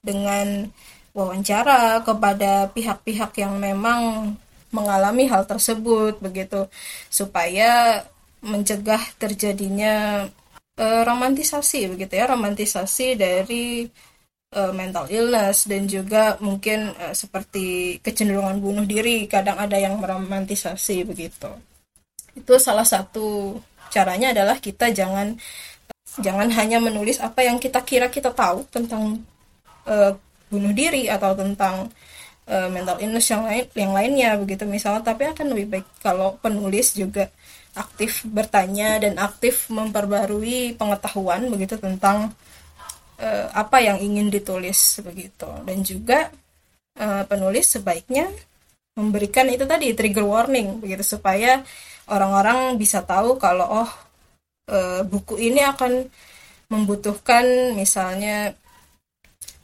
[0.03, 0.67] dengan
[1.15, 4.35] wawancara kepada pihak-pihak yang memang
[4.73, 6.67] mengalami hal tersebut begitu
[7.13, 8.03] supaya
[8.43, 10.27] mencegah terjadinya
[10.79, 13.85] uh, romantisasi begitu ya romantisasi dari
[14.57, 21.05] uh, mental illness dan juga mungkin uh, seperti kecenderungan bunuh diri kadang ada yang meromantisasi
[21.05, 21.51] begitu.
[22.33, 23.59] Itu salah satu
[23.93, 25.37] caranya adalah kita jangan
[26.21, 29.21] jangan hanya menulis apa yang kita kira kita tahu tentang
[29.89, 30.13] uh,
[30.49, 31.89] bunuh diri atau tentang
[32.53, 37.31] mental illness yang lain yang lainnya begitu misalnya tapi akan lebih baik kalau penulis juga
[37.73, 42.37] aktif bertanya dan aktif memperbarui pengetahuan begitu tentang
[43.17, 45.49] uh, apa yang ingin ditulis begitu.
[45.65, 46.29] Dan juga
[47.01, 48.29] uh, penulis sebaiknya
[48.93, 51.65] memberikan itu tadi trigger warning begitu supaya
[52.13, 53.91] orang-orang bisa tahu kalau oh
[54.69, 56.05] uh, buku ini akan
[56.69, 58.57] membutuhkan misalnya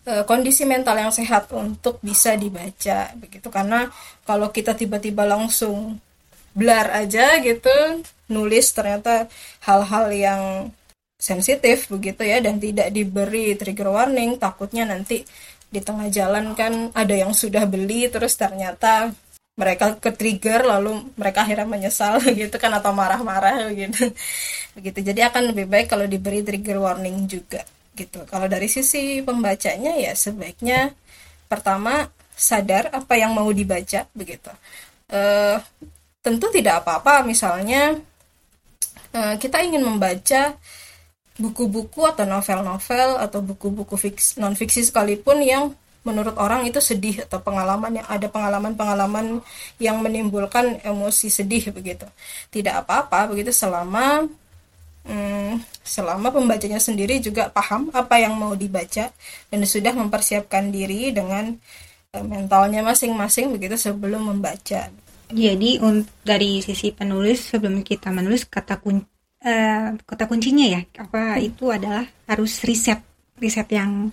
[0.08, 3.52] kondisi mental yang sehat untuk bisa dibaca begitu.
[3.52, 3.84] Karena
[4.24, 6.00] kalau kita tiba-tiba langsung
[6.58, 9.30] blar aja gitu nulis ternyata
[9.62, 10.42] hal-hal yang
[11.18, 15.22] sensitif begitu ya dan tidak diberi trigger warning takutnya nanti
[15.68, 19.12] di tengah jalan kan ada yang sudah beli terus ternyata
[19.58, 24.14] mereka ke trigger lalu mereka akhirnya menyesal gitu kan atau marah-marah gitu.
[24.78, 24.98] Begitu.
[25.02, 27.66] Jadi akan lebih baik kalau diberi trigger warning juga
[27.98, 28.22] gitu.
[28.30, 30.94] Kalau dari sisi pembacanya ya sebaiknya
[31.50, 32.06] pertama
[32.38, 34.54] sadar apa yang mau dibaca begitu.
[35.10, 35.58] Uh,
[36.28, 37.24] tentu tidak apa-apa.
[37.24, 37.96] Misalnya
[39.16, 40.52] uh, kita ingin membaca
[41.40, 43.96] buku-buku atau novel-novel atau buku-buku
[44.36, 49.40] non fiksi sekalipun yang menurut orang itu sedih atau pengalaman yang ada pengalaman-pengalaman
[49.80, 52.04] yang menimbulkan emosi sedih begitu.
[52.52, 53.54] Tidak apa-apa begitu.
[53.54, 54.26] Selama
[55.08, 59.08] hmm, selama pembacanya sendiri juga paham apa yang mau dibaca
[59.48, 61.56] dan sudah mempersiapkan diri dengan
[62.12, 64.92] uh, mentalnya masing-masing begitu sebelum membaca
[65.28, 65.70] jadi
[66.24, 69.04] dari sisi penulis sebelum kita menulis kata kun
[69.44, 73.00] uh, kata kuncinya ya apa itu adalah harus riset
[73.38, 74.08] riset yang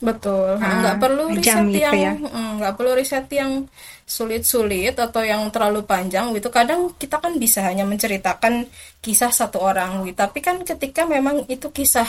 [0.00, 2.12] betul uh, nggak perlu riset gitu yang ya.
[2.16, 3.68] Mm, nggak perlu riset yang
[4.08, 8.64] sulit-sulit atau yang terlalu panjang gitu kadang kita kan bisa hanya menceritakan
[9.04, 12.08] kisah satu orang gitu tapi kan ketika memang itu kisah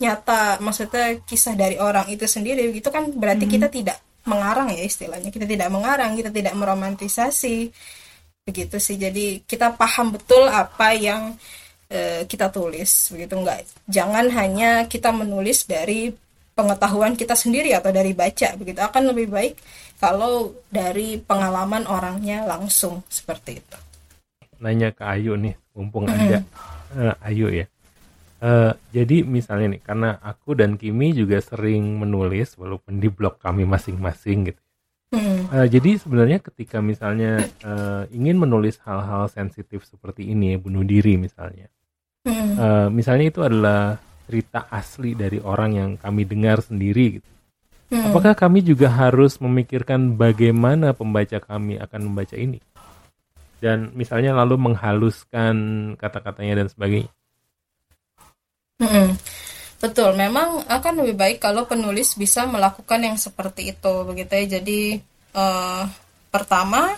[0.00, 3.52] nyata maksudnya kisah dari orang itu sendiri gitu kan berarti hmm.
[3.52, 5.30] kita tidak mengarang ya istilahnya.
[5.30, 7.70] Kita tidak mengarang kita tidak meromantisasi.
[8.46, 8.98] Begitu sih.
[8.98, 11.34] Jadi kita paham betul apa yang
[11.90, 13.14] e, kita tulis.
[13.14, 13.34] Begitu.
[13.38, 16.10] Enggak jangan hanya kita menulis dari
[16.56, 18.54] pengetahuan kita sendiri atau dari baca.
[18.58, 18.78] Begitu.
[18.82, 19.54] Akan lebih baik
[20.02, 23.00] kalau dari pengalaman orangnya langsung.
[23.08, 23.78] Seperti itu.
[24.60, 26.40] Nanya ke Ayu nih mumpung ada
[26.96, 27.68] uh, Ayu ya
[28.36, 33.64] Uh, jadi misalnya nih, karena aku dan Kimi juga sering menulis walaupun di blog kami
[33.64, 34.62] masing-masing gitu.
[35.46, 41.70] Uh, jadi sebenarnya ketika misalnya uh, ingin menulis hal-hal sensitif seperti ini, bunuh diri misalnya,
[42.26, 43.96] uh, misalnya itu adalah
[44.26, 47.30] cerita asli dari orang yang kami dengar sendiri gitu.
[47.94, 48.10] Hmm.
[48.10, 52.58] Apakah kami juga harus memikirkan bagaimana pembaca kami akan membaca ini?
[53.62, 55.54] Dan misalnya lalu menghaluskan
[55.94, 57.08] kata-katanya dan sebagainya.
[58.76, 59.16] Hmm,
[59.80, 64.60] betul, memang akan lebih baik kalau penulis bisa melakukan yang seperti itu, begitu ya.
[64.60, 65.00] Jadi
[65.32, 65.88] uh,
[66.28, 66.92] pertama,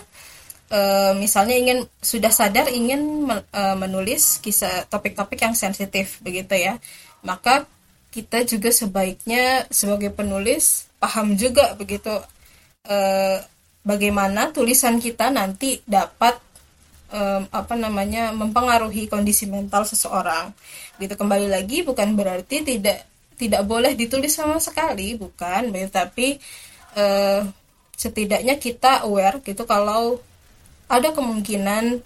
[0.75, 6.75] uh, misalnya ingin sudah sadar ingin uh, menulis kisah topik-topik yang sensitif, begitu ya.
[7.23, 7.63] Maka
[8.11, 12.11] kita juga sebaiknya sebagai penulis paham juga begitu
[12.91, 13.37] uh,
[13.87, 16.35] bagaimana tulisan kita nanti dapat
[17.13, 20.53] um, apa namanya mempengaruhi kondisi mental seseorang
[20.97, 23.05] gitu kembali lagi bukan berarti tidak
[23.39, 26.37] tidak boleh ditulis sama sekali bukan tapi
[26.99, 27.41] uh,
[27.99, 30.19] setidaknya kita aware gitu kalau
[30.89, 32.01] ada kemungkinan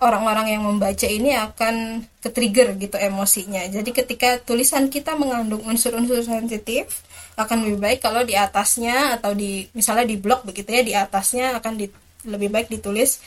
[0.00, 3.68] orang-orang yang membaca ini akan ke-trigger gitu emosinya.
[3.68, 7.04] Jadi ketika tulisan kita mengandung unsur-unsur sensitif,
[7.36, 11.60] akan lebih baik kalau di atasnya atau di misalnya di blog begitu ya, di atasnya
[11.60, 11.86] akan di,
[12.24, 13.20] lebih baik ditulis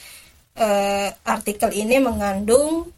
[0.58, 2.90] uh, artikel ini mengandung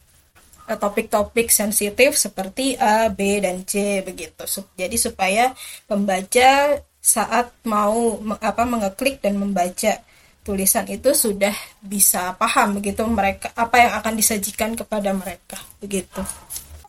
[0.68, 4.44] uh, topik-topik sensitif seperti A, B dan C begitu.
[4.76, 5.52] Jadi supaya
[5.88, 10.02] pembaca saat mau apa mengeklik dan membaca
[10.46, 16.22] tulisan itu sudah bisa paham begitu mereka apa yang akan disajikan kepada mereka begitu.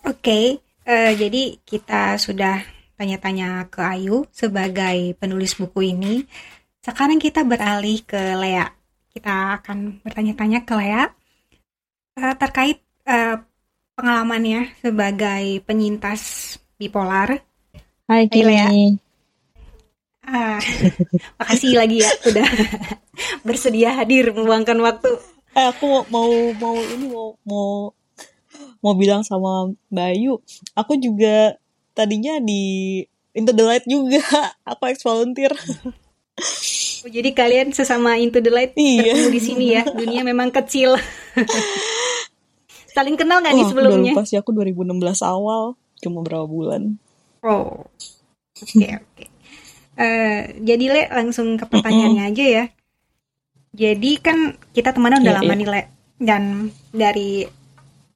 [0.05, 0.47] Oke, okay,
[0.89, 2.63] uh, eh, jadi kita sudah
[2.97, 6.25] tanya-tanya ke Ayu sebagai penulis buku ini.
[6.81, 8.76] Sekarang kita beralih ke Lea.
[9.17, 11.09] Kita akan bertanya-tanya ke Lea
[12.21, 13.41] uh, terkait uh,
[13.97, 16.21] pengalamannya sebagai penyintas
[16.77, 17.41] bipolar.
[18.05, 18.69] Hai, Hai Lea.
[20.21, 20.61] Ah,
[21.41, 22.45] makasih lagi ya udah
[23.47, 25.17] bersedia hadir meluangkan waktu.
[25.57, 26.29] Eh, aku mau
[26.61, 27.97] mau ini mau mau
[28.85, 30.45] mau bilang sama Bayu,
[30.77, 31.57] aku juga
[31.97, 33.01] tadinya di
[33.33, 34.21] Into the Light juga,
[34.69, 35.57] aku ex volunteer.
[37.07, 39.15] Oh, jadi kalian sesama Into the Light iya.
[39.15, 39.87] bertemu di sini ya.
[39.87, 40.99] Dunia memang kecil.
[42.99, 44.11] Saling kenal nggak oh, nih sebelumnya?
[44.11, 46.99] Udah lupa sih aku 2016 awal, cuma berapa bulan.
[47.47, 49.07] Oh, oke okay, oke.
[49.15, 49.29] Okay.
[49.95, 52.35] Uh, jadi Le langsung ke pertanyaannya mm -hmm.
[52.35, 52.65] aja ya.
[53.71, 55.59] Jadi kan kita temenan udah yeah, lama yeah.
[55.63, 55.83] nih Le
[56.19, 56.43] dan
[56.91, 57.47] dari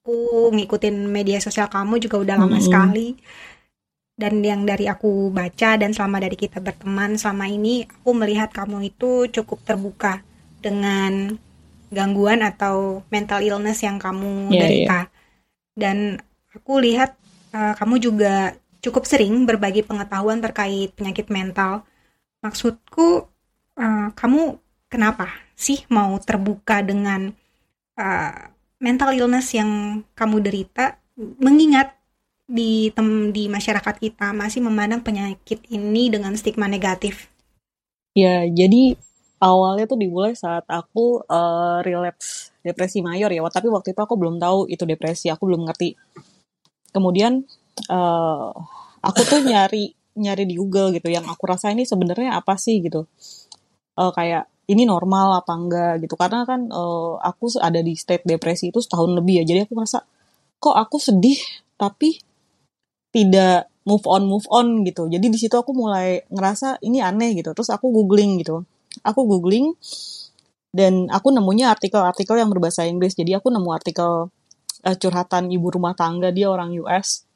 [0.03, 2.67] aku ngikutin media sosial kamu juga udah lama mm -hmm.
[2.67, 3.07] sekali.
[4.21, 8.93] Dan yang dari aku baca dan selama dari kita berteman selama ini aku melihat kamu
[8.93, 10.21] itu cukup terbuka
[10.61, 11.41] dengan
[11.89, 14.99] gangguan atau mental illness yang kamu yeah, derita.
[15.01, 15.07] Yeah.
[15.73, 15.97] Dan
[16.53, 17.17] aku lihat
[17.57, 21.81] uh, kamu juga cukup sering berbagi pengetahuan terkait penyakit mental.
[22.45, 23.25] Maksudku,
[23.77, 27.33] uh, kamu kenapa sih mau terbuka dengan
[27.97, 28.37] uh,
[28.77, 30.97] mental illness yang kamu derita?
[31.17, 32.00] Mengingat
[32.51, 37.31] di tem di masyarakat kita masih memandang penyakit ini dengan stigma negatif.
[38.11, 38.99] Ya, jadi
[39.39, 44.35] awalnya tuh dimulai saat aku uh, relapse depresi mayor ya, tapi waktu itu aku belum
[44.37, 45.95] tahu itu depresi, aku belum ngerti.
[46.91, 47.47] Kemudian
[47.87, 48.51] uh,
[48.99, 53.07] aku tuh nyari nyari di Google gitu yang aku rasa ini sebenarnya apa sih gitu
[53.95, 58.71] uh, kayak ini normal apa enggak gitu karena kan uh, aku ada di state depresi
[58.71, 60.03] itu setahun lebih ya jadi aku merasa
[60.61, 61.39] kok aku sedih
[61.79, 62.19] tapi
[63.11, 67.51] tidak move on move on gitu jadi di situ aku mulai ngerasa ini aneh gitu
[67.51, 68.63] terus aku googling gitu
[69.05, 69.75] aku googling
[70.71, 74.31] dan aku nemunya artikel-artikel yang berbahasa Inggris jadi aku nemu artikel
[74.87, 77.27] uh, curhatan ibu rumah tangga dia orang US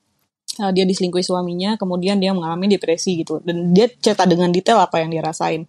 [0.59, 3.41] uh, dia diselingkuhi suaminya, kemudian dia mengalami depresi gitu.
[3.43, 5.67] Dan dia cerita dengan detail apa yang dia rasain.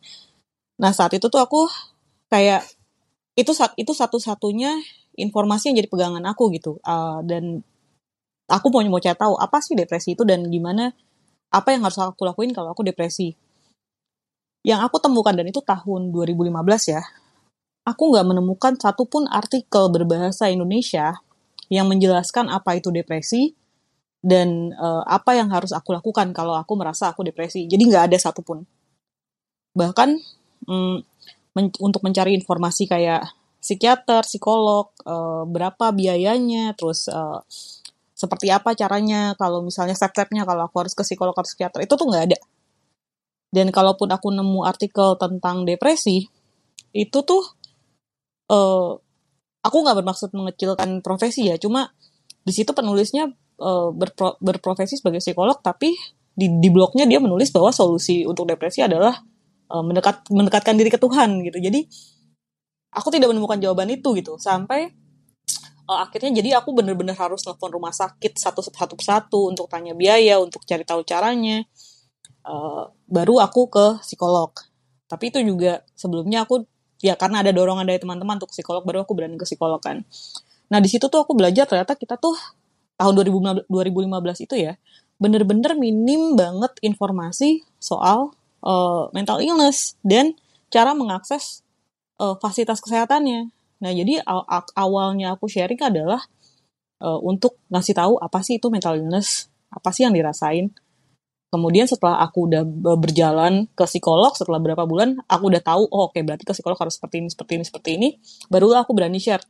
[0.78, 1.66] Nah saat itu tuh aku
[2.28, 2.62] kayak
[3.36, 4.76] itu itu satu-satunya
[5.16, 6.78] informasi yang jadi pegangan aku gitu.
[6.84, 7.64] Uh, dan
[8.46, 10.94] aku mau mau cari tahu apa sih depresi itu dan gimana
[11.50, 13.34] apa yang harus aku lakuin kalau aku depresi.
[14.66, 16.50] Yang aku temukan dan itu tahun 2015
[16.90, 17.02] ya.
[17.86, 21.22] Aku nggak menemukan satupun artikel berbahasa Indonesia
[21.70, 23.54] yang menjelaskan apa itu depresi,
[24.26, 27.70] dan uh, apa yang harus aku lakukan kalau aku merasa aku depresi.
[27.70, 28.66] Jadi nggak ada satupun.
[29.78, 30.08] Bahkan
[30.66, 30.96] mm,
[31.54, 33.30] men untuk mencari informasi kayak
[33.62, 37.38] psikiater, psikolog, uh, berapa biayanya, terus uh,
[38.16, 42.08] seperti apa caranya kalau misalnya step-stepnya kalau aku harus ke psikolog atau psikiater itu tuh
[42.08, 42.38] nggak ada.
[43.52, 46.24] Dan kalaupun aku nemu artikel tentang depresi,
[46.96, 47.44] itu tuh
[48.48, 48.96] uh,
[49.60, 51.92] aku nggak bermaksud mengecilkan profesi ya, cuma
[52.40, 53.28] di situ penulisnya
[53.60, 55.92] uh, berpro, berprofesi sebagai psikolog tapi
[56.36, 59.16] di, di blognya dia menulis bahwa solusi untuk depresi adalah
[59.72, 61.80] uh, mendekat mendekatkan diri ke Tuhan gitu jadi
[62.92, 64.92] aku tidak menemukan jawaban itu gitu sampai
[65.86, 70.38] uh, akhirnya jadi aku bener-bener harus telepon rumah sakit satu satu persatu untuk tanya biaya
[70.42, 71.64] untuk cari tahu caranya.
[72.46, 74.54] Uh, baru aku ke psikolog.
[75.06, 76.62] Tapi itu juga sebelumnya aku
[77.02, 80.02] ya karena ada dorongan dari teman-teman untuk psikolog baru aku berani ke psikolog kan.
[80.70, 82.34] Nah di situ tuh aku belajar ternyata kita tuh
[82.96, 84.74] tahun 2015, 2015 itu ya
[85.16, 90.36] bener-bener minim banget informasi soal uh, mental illness dan
[90.68, 91.64] cara mengakses
[92.20, 93.52] uh, fasilitas kesehatannya.
[93.82, 94.44] Nah, jadi aw
[94.76, 96.20] awalnya aku sharing adalah
[97.02, 100.72] uh, untuk ngasih tahu apa sih itu mental illness, apa sih yang dirasain.
[101.46, 102.66] kemudian setelah aku udah
[102.98, 106.74] berjalan ke psikolog setelah berapa bulan aku udah tahu oh oke okay, berarti ke psikolog
[106.76, 108.08] harus seperti ini seperti ini seperti ini
[108.50, 109.40] barulah aku berani share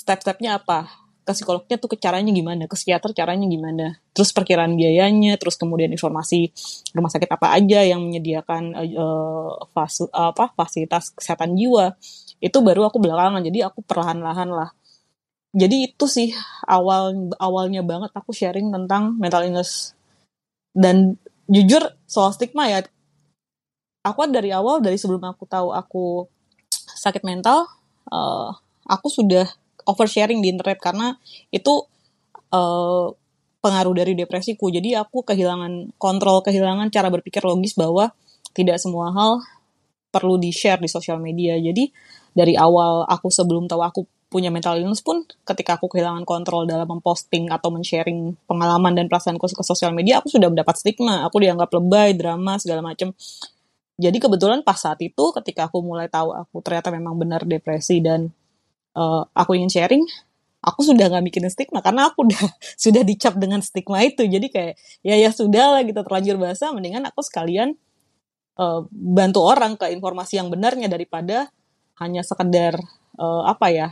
[0.00, 0.88] step-stepnya apa
[1.26, 6.54] ke psikolognya tuh caranya gimana ke psikiater caranya gimana terus perkiraan biayanya terus kemudian informasi
[6.94, 11.98] rumah sakit apa aja yang menyediakan uh, fas apa fasilitas kesehatan jiwa
[12.40, 14.70] itu baru aku belakangan jadi aku perlahan-lahan lah.
[15.56, 16.36] Jadi itu sih
[16.68, 19.96] awal awalnya banget aku sharing tentang mental illness.
[20.76, 21.16] Dan
[21.48, 22.84] jujur soal stigma ya
[24.06, 26.30] aku dari awal dari sebelum aku tahu aku
[26.76, 27.66] sakit mental
[28.14, 28.54] uh,
[28.86, 29.50] aku sudah
[29.86, 31.18] oversharing di internet karena
[31.50, 31.86] itu
[32.54, 33.10] uh,
[33.58, 34.70] pengaruh dari depresiku.
[34.70, 38.14] Jadi aku kehilangan kontrol kehilangan cara berpikir logis bahwa
[38.54, 39.42] tidak semua hal
[40.14, 41.58] perlu di share di sosial media.
[41.58, 41.90] Jadi
[42.36, 46.84] dari awal aku sebelum tahu aku punya mental illness pun ketika aku kehilangan kontrol dalam
[46.84, 51.24] memposting atau men-sharing pengalaman dan perasaanku ke sosial media aku sudah mendapat stigma.
[51.24, 53.16] Aku dianggap lebay drama segala macam
[53.96, 58.28] jadi kebetulan pas saat itu ketika aku mulai tahu aku ternyata memang benar depresi dan
[58.92, 60.04] uh, aku ingin sharing
[60.60, 62.44] aku sudah nggak mikirin stigma karena aku udah
[62.84, 64.28] sudah dicap dengan stigma itu.
[64.28, 65.96] Jadi kayak ya ya sudah lah gitu.
[66.04, 67.72] Terlanjur bahasa mendingan aku sekalian
[68.60, 71.48] uh, bantu orang ke informasi yang benarnya daripada
[72.00, 72.76] hanya sekedar
[73.16, 73.88] uh, apa ya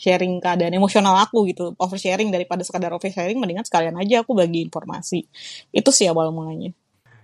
[0.00, 5.28] sharing keadaan emosional aku gitu oversharing daripada sekadar oversharing mendingan sekalian aja aku bagi informasi
[5.70, 6.74] itu sih awal mulanya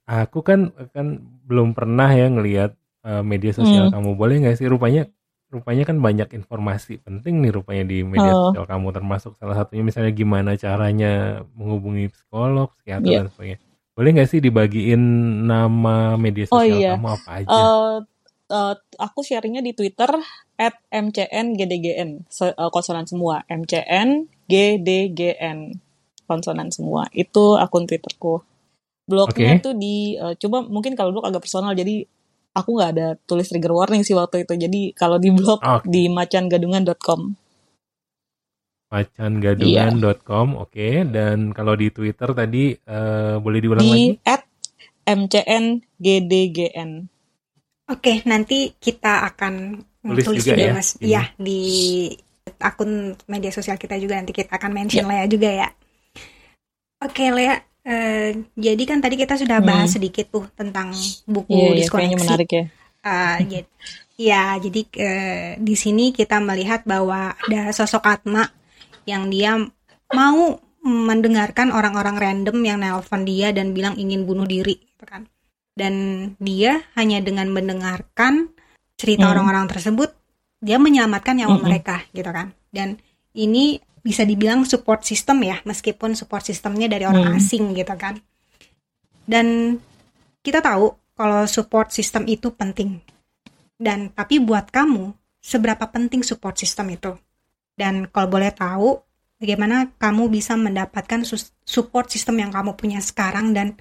[0.07, 2.73] aku kan kan belum pernah ya ngelihat
[3.03, 3.95] uh, media sosial hmm.
[3.99, 5.11] kamu boleh nggak sih rupanya
[5.49, 8.53] rupanya kan banyak informasi penting nih rupanya di media oh.
[8.53, 13.21] sosial kamu termasuk salah satunya misalnya gimana caranya menghubungi psikolog psikiater yeah.
[13.25, 13.59] dan sebagainya
[13.99, 15.03] boleh nggak sih dibagiin
[15.49, 16.93] nama media oh, sosial oh, iya.
[16.95, 17.95] kamu apa aja uh,
[18.49, 20.09] uh, aku sharingnya di Twitter
[20.59, 22.27] at mcngdgn.
[22.29, 23.45] Uh, konsonan semua.
[23.49, 25.59] mcn gdgn
[26.29, 27.09] konsonan semua.
[27.13, 28.45] Itu akun Twitterku.
[29.09, 29.65] Blognya okay.
[29.65, 32.05] tuh di uh, coba mungkin kalau blog agak personal jadi
[32.53, 34.53] aku nggak ada tulis trigger warning sih waktu itu.
[34.57, 35.89] Jadi kalau di blog okay.
[35.89, 37.49] di macangadungan.com
[38.89, 40.61] macangadungan.com iya.
[40.65, 40.73] oke.
[40.73, 41.05] Okay.
[41.05, 44.25] dan kalau di Twitter tadi uh, boleh diulang di lagi?
[44.25, 44.43] at
[45.09, 46.91] mcngdgn
[47.89, 51.61] Oke, nanti kita akan tulis, tulis juga, ya, mas, ya di
[52.61, 55.11] akun media sosial kita juga nanti kita akan mention ya.
[55.11, 55.69] Lea juga ya.
[57.01, 57.57] Oke Lea,
[57.89, 59.97] uh, jadi kan tadi kita sudah bahas hmm.
[59.97, 60.93] sedikit tuh tentang
[61.25, 62.13] buku yeah, iya, diskoneksi.
[62.13, 62.65] Yeah, menarik ya.
[62.99, 63.61] Uh, ya,
[64.21, 68.53] ya, jadi uh, di sini kita melihat bahwa ada sosok Atma
[69.09, 69.57] yang dia
[70.13, 75.25] mau mendengarkan orang-orang random yang nelpon dia dan bilang ingin bunuh diri, gitu kan
[75.79, 75.95] dan
[76.43, 78.51] dia hanya dengan mendengarkan
[78.99, 79.33] cerita hmm.
[79.39, 79.73] orang-orang hmm.
[79.79, 80.11] tersebut
[80.59, 81.65] dia menyelamatkan nyawa hmm.
[81.65, 82.99] mereka gitu kan dan
[83.39, 87.39] ini bisa dibilang support system ya meskipun support sistemnya dari orang hmm.
[87.39, 88.19] asing gitu kan
[89.31, 89.79] dan
[90.43, 92.99] kita tahu kalau support system itu penting
[93.79, 97.15] dan tapi buat kamu seberapa penting support system itu
[97.79, 98.99] dan kalau boleh tahu
[99.39, 101.23] bagaimana kamu bisa mendapatkan
[101.63, 103.79] support system yang kamu punya sekarang dan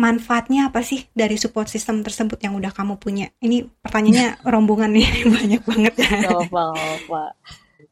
[0.00, 3.28] manfaatnya apa sih dari support system tersebut yang udah kamu punya?
[3.44, 6.10] Ini pertanyaannya rombongan nih banyak banget ya.
[6.32, 7.22] Apa, apa.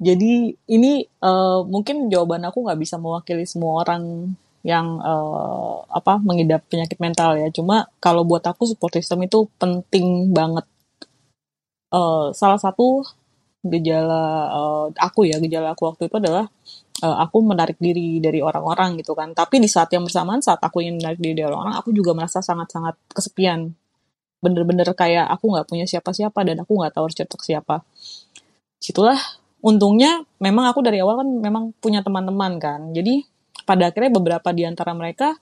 [0.00, 4.32] Jadi ini uh, mungkin jawaban aku nggak bisa mewakili semua orang
[4.64, 7.52] yang uh, apa mengidap penyakit mental ya.
[7.52, 10.64] Cuma kalau buat aku support system itu penting banget.
[11.88, 13.04] Uh, salah satu
[13.64, 16.46] gejala uh, aku ya gejala aku waktu itu adalah
[17.02, 19.30] uh, aku menarik diri dari orang-orang gitu kan.
[19.34, 22.42] Tapi di saat yang bersamaan saat aku ingin menarik diri dari orang-orang, aku juga merasa
[22.42, 23.70] sangat-sangat kesepian.
[24.38, 27.82] Bener-bener kayak aku nggak punya siapa-siapa dan aku nggak tahu harus ke siapa.
[28.78, 29.18] Situlah
[29.58, 32.80] untungnya memang aku dari awal kan memang punya teman-teman kan.
[32.94, 33.26] Jadi
[33.66, 35.34] pada akhirnya beberapa di antara mereka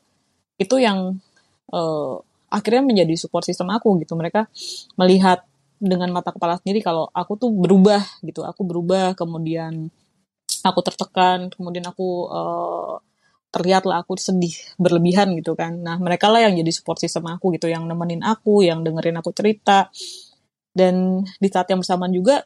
[0.56, 1.20] itu yang
[1.72, 2.14] uh,
[2.48, 4.16] akhirnya menjadi support system aku gitu.
[4.16, 4.48] Mereka
[4.96, 5.44] melihat
[5.76, 8.40] dengan mata kepala sendiri kalau aku tuh berubah gitu.
[8.48, 9.92] Aku berubah kemudian
[10.66, 12.94] aku tertekan kemudian aku uh,
[13.54, 15.80] terlihat lah aku sedih berlebihan gitu kan.
[15.80, 19.32] Nah mereka lah yang jadi support system aku gitu yang nemenin aku yang dengerin aku
[19.32, 19.88] cerita.
[20.76, 22.44] Dan di saat yang bersamaan juga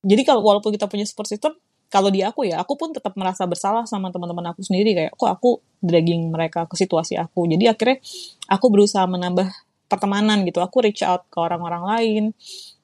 [0.00, 1.52] jadi kalau walaupun kita punya support system
[1.92, 4.96] kalau di aku ya aku pun tetap merasa bersalah sama teman-teman aku sendiri.
[4.96, 5.50] Kayak kok aku
[5.84, 7.44] dragging mereka ke situasi aku?
[7.50, 8.00] Jadi akhirnya
[8.48, 9.52] aku berusaha menambah
[9.92, 10.64] pertemanan gitu.
[10.64, 12.24] Aku reach out ke orang-orang lain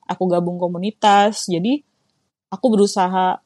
[0.07, 1.49] aku gabung komunitas.
[1.49, 1.81] Jadi
[2.53, 3.41] aku berusaha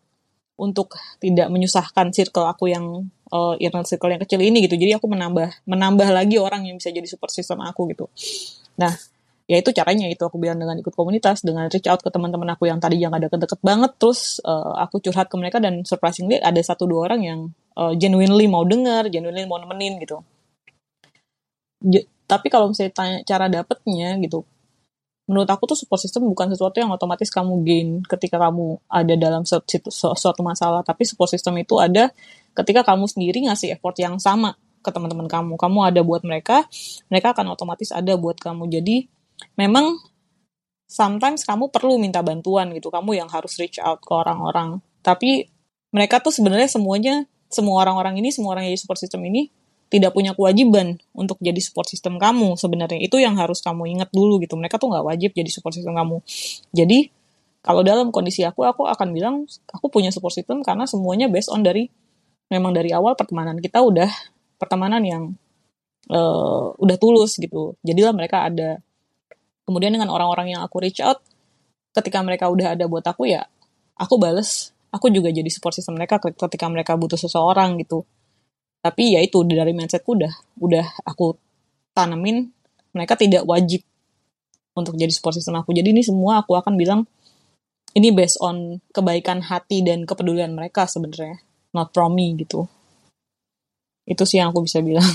[0.56, 4.76] untuk tidak menyusahkan circle aku yang uh, inner circle yang kecil ini gitu.
[4.80, 8.08] Jadi aku menambah menambah lagi orang yang bisa jadi support system aku gitu.
[8.80, 8.92] Nah,
[9.44, 12.68] ya itu caranya itu aku bilang dengan ikut komunitas, dengan reach out ke teman-teman aku
[12.68, 16.58] yang tadi yang ada deket-deket banget, terus uh, aku curhat ke mereka dan surprisingly ada
[16.64, 17.40] satu dua orang yang
[17.76, 20.24] uh, genuinely mau dengar, genuinely mau nemenin gitu.
[22.26, 24.42] tapi kalau misalnya tanya cara dapetnya gitu
[25.26, 29.42] menurut aku tuh support system bukan sesuatu yang otomatis kamu gain ketika kamu ada dalam
[29.42, 30.86] suatu, suatu masalah.
[30.86, 32.14] Tapi support system itu ada
[32.54, 35.58] ketika kamu sendiri ngasih effort yang sama ke teman-teman kamu.
[35.58, 36.62] Kamu ada buat mereka
[37.10, 38.70] mereka akan otomatis ada buat kamu.
[38.70, 39.10] Jadi
[39.58, 39.98] memang
[40.86, 42.94] sometimes kamu perlu minta bantuan gitu.
[42.94, 44.78] Kamu yang harus reach out ke orang-orang.
[45.02, 45.50] Tapi
[45.90, 49.50] mereka tuh sebenarnya semuanya semua orang-orang ini semua orang yang support system ini
[49.86, 52.98] tidak punya kewajiban untuk jadi support system kamu sebenarnya.
[52.98, 54.58] Itu yang harus kamu ingat dulu gitu.
[54.58, 56.18] Mereka tuh nggak wajib jadi support system kamu.
[56.74, 57.10] Jadi
[57.62, 61.62] kalau dalam kondisi aku aku akan bilang aku punya support system karena semuanya based on
[61.62, 61.86] dari
[62.50, 64.10] memang dari awal pertemanan kita udah
[64.58, 65.22] pertemanan yang
[66.10, 67.78] uh, udah tulus gitu.
[67.86, 68.82] Jadilah mereka ada.
[69.66, 71.22] Kemudian dengan orang-orang yang aku reach out
[71.94, 73.46] ketika mereka udah ada buat aku ya
[73.94, 74.74] aku bales.
[74.94, 78.06] Aku juga jadi support system mereka ketika mereka butuh seseorang gitu
[78.86, 80.30] tapi ya itu dari mindsetku udah
[80.62, 81.34] udah aku
[81.90, 82.46] tanemin
[82.94, 83.82] mereka tidak wajib
[84.78, 85.74] untuk jadi support system aku.
[85.74, 87.02] Jadi ini semua aku akan bilang
[87.98, 91.42] ini based on kebaikan hati dan kepedulian mereka sebenarnya
[91.74, 92.70] not from me gitu.
[94.06, 95.02] Itu sih yang aku bisa bilang.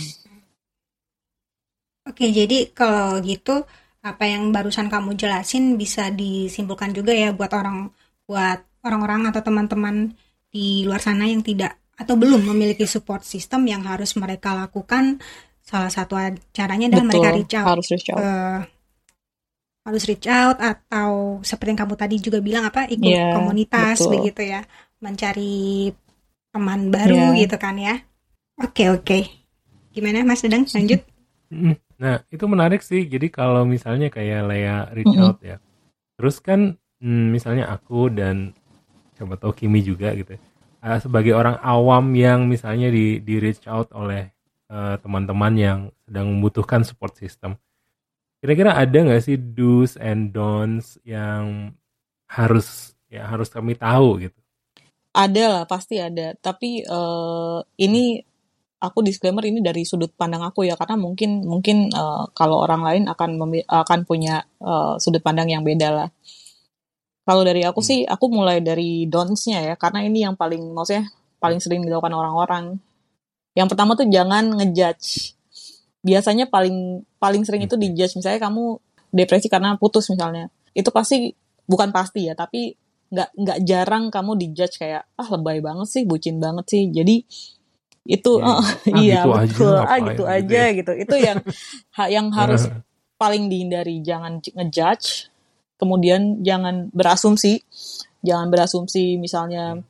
[2.11, 3.63] Oke jadi kalau gitu
[4.01, 7.93] apa yang barusan kamu jelasin bisa disimpulkan juga ya buat orang
[8.25, 10.17] buat orang-orang atau teman-teman
[10.49, 15.21] di luar sana yang tidak atau belum memiliki support system yang harus mereka lakukan
[15.61, 16.17] salah satu
[16.49, 17.67] caranya adalah mereka reach out.
[17.77, 18.19] harus reach out.
[18.19, 18.59] Uh,
[19.81, 24.11] harus reach out atau seperti yang kamu tadi juga bilang apa ikut yeah, komunitas betul.
[24.17, 24.61] begitu ya
[25.01, 25.89] mencari
[26.53, 27.39] teman baru yeah.
[27.45, 27.95] gitu kan ya.
[28.57, 29.05] Oke okay, oke.
[29.05, 29.23] Okay.
[29.91, 31.01] gimana Mas Dedang lanjut.
[32.01, 33.05] Nah itu menarik sih.
[33.05, 35.27] Jadi kalau misalnya kayak Lea reach mm -hmm.
[35.29, 35.57] out ya.
[36.17, 38.53] Terus kan hmm, misalnya aku dan
[39.17, 40.41] coba tahu Kimi juga gitu ya
[40.81, 44.33] uh, sebagai orang awam yang misalnya di di reach out oleh
[44.67, 47.55] uh, teman-teman yang sedang membutuhkan support system.
[48.41, 51.77] Kira-kira ada nggak sih do's and don'ts yang
[52.25, 54.39] harus ya harus kami tahu gitu?
[55.13, 56.33] Ada lah pasti ada.
[56.39, 58.17] Tapi uh, ini
[58.81, 60.73] aku disclaimer ini dari sudut pandang aku ya.
[60.73, 65.89] Karena mungkin mungkin uh, kalau orang lain akan akan punya uh, sudut pandang yang beda
[65.93, 66.09] lah
[67.31, 67.87] kalau dari aku hmm.
[67.87, 71.07] sih, aku mulai dari don'ts-nya ya, karena ini yang paling, maksudnya
[71.39, 72.75] paling sering dilakukan orang-orang.
[73.55, 75.39] Yang pertama tuh jangan ngejudge.
[76.03, 78.19] Biasanya paling paling sering itu dijudge.
[78.19, 78.83] Misalnya kamu
[79.15, 81.31] depresi karena putus misalnya, itu pasti
[81.63, 82.75] bukan pasti ya, tapi
[83.07, 86.91] nggak nggak jarang kamu dijudge kayak ah lebay banget sih, bucin banget sih.
[86.91, 87.23] Jadi
[88.11, 88.65] itu ya, oh,
[88.99, 90.75] iya gitu betul aja, ah gitu, gitu aja ya.
[90.75, 90.91] gitu.
[90.99, 91.39] Itu yang
[92.11, 92.67] yang harus
[93.23, 94.03] paling dihindari.
[94.03, 95.30] Jangan ngejudge
[95.81, 97.65] kemudian jangan berasumsi
[98.21, 99.81] jangan berasumsi misalnya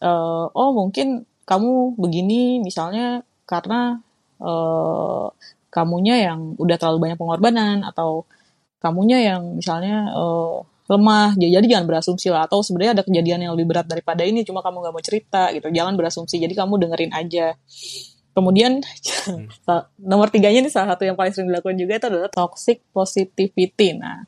[0.00, 4.00] uh, oh mungkin kamu begini misalnya karena
[4.40, 5.28] uh,
[5.68, 8.24] kamunya yang udah terlalu banyak pengorbanan atau
[8.80, 11.32] kamunya yang misalnya uh, lemah.
[11.36, 12.44] Jadi, jangan berasumsi lah.
[12.44, 15.72] Atau sebenarnya ada kejadian yang lebih berat daripada ini cuma kamu nggak mau cerita gitu.
[15.72, 16.36] Jangan berasumsi.
[16.36, 17.56] Jadi kamu dengerin aja.
[18.34, 19.46] Kemudian hmm.
[20.10, 23.94] nomor tiganya nih salah satu yang paling sering dilakukan juga itu adalah toxic positivity.
[23.96, 24.26] Nah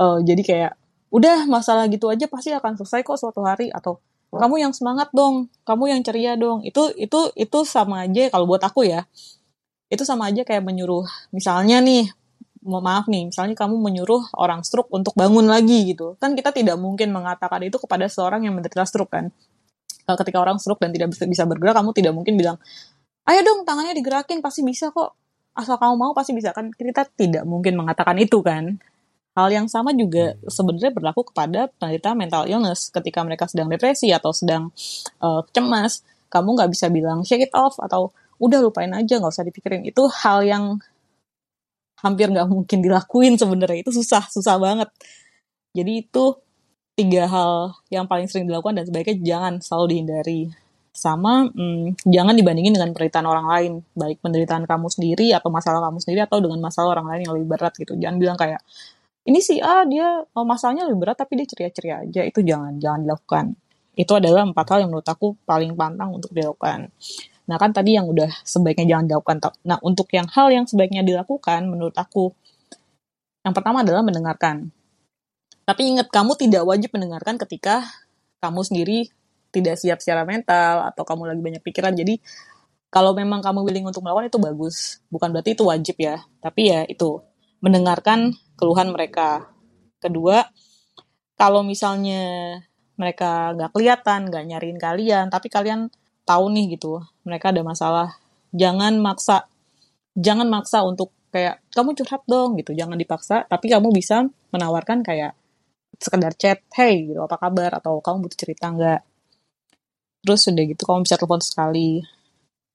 [0.00, 0.72] uh, jadi kayak
[1.14, 3.72] udah masalah gitu aja pasti akan selesai kok suatu hari.
[3.72, 4.00] Atau
[4.32, 6.62] kamu yang semangat dong kamu yang ceria dong.
[6.66, 9.08] Itu itu itu sama aja kalau buat aku ya.
[9.88, 12.10] Itu sama aja kayak menyuruh misalnya nih
[12.66, 16.18] mau maaf nih misalnya kamu menyuruh orang stroke untuk bangun lagi gitu.
[16.18, 19.30] Kan kita tidak mungkin mengatakan itu kepada seorang yang menderita stroke kan.
[20.06, 22.58] Ketika orang stroke dan tidak bisa, bisa bergerak kamu tidak mungkin bilang
[23.26, 25.14] ayo dong tangannya digerakin pasti bisa kok.
[25.56, 26.52] Asal kamu mau pasti bisa.
[26.52, 28.76] Kan kita tidak mungkin mengatakan itu kan
[29.36, 30.48] Hal yang sama juga hmm.
[30.48, 34.72] sebenarnya berlaku kepada penderita mental illness ketika mereka sedang depresi atau sedang
[35.20, 36.00] uh, cemas.
[36.32, 38.10] Kamu nggak bisa bilang shake it off atau
[38.40, 39.84] udah lupain aja nggak usah dipikirin.
[39.84, 40.80] Itu hal yang
[42.00, 43.84] hampir nggak mungkin dilakuin sebenarnya.
[43.84, 44.88] Itu susah, susah banget.
[45.76, 46.24] Jadi itu
[46.96, 50.40] tiga hal yang paling sering dilakukan dan sebaiknya jangan selalu dihindari
[50.96, 56.00] sama hmm, jangan dibandingin dengan penderitaan orang lain baik penderitaan kamu sendiri atau masalah kamu
[56.00, 58.64] sendiri atau dengan masalah orang lain yang lebih berat gitu jangan bilang kayak
[59.26, 62.22] ini si A dia oh, masalahnya lebih berat tapi dia ceria-ceria aja.
[62.22, 63.44] Itu jangan jangan dilakukan.
[63.98, 66.94] Itu adalah empat hal yang menurut aku paling pantang untuk dilakukan.
[67.46, 71.66] Nah kan tadi yang udah sebaiknya jangan dilakukan nah untuk yang hal yang sebaiknya dilakukan
[71.66, 72.34] menurut aku
[73.46, 74.70] yang pertama adalah mendengarkan.
[75.66, 77.82] Tapi ingat kamu tidak wajib mendengarkan ketika
[78.38, 78.98] kamu sendiri
[79.50, 81.94] tidak siap secara mental atau kamu lagi banyak pikiran.
[81.94, 82.18] Jadi
[82.90, 84.76] kalau memang kamu willing untuk melakukan itu bagus.
[85.10, 86.22] Bukan berarti itu wajib ya.
[86.38, 87.22] Tapi ya itu
[87.60, 89.52] mendengarkan keluhan mereka.
[90.00, 90.44] Kedua,
[91.36, 92.56] kalau misalnya
[92.96, 95.92] mereka nggak kelihatan, nggak nyariin kalian, tapi kalian
[96.24, 98.08] tahu nih gitu, mereka ada masalah,
[98.56, 99.46] jangan maksa
[100.16, 102.72] jangan maksa untuk kayak kamu curhat dong gitu.
[102.72, 105.36] Jangan dipaksa tapi kamu bisa menawarkan kayak
[106.00, 107.76] sekedar chat hey gitu apa kabar?
[107.76, 109.00] atau kamu butuh cerita nggak?
[110.24, 112.02] Terus udah gitu kamu bisa telepon sekali.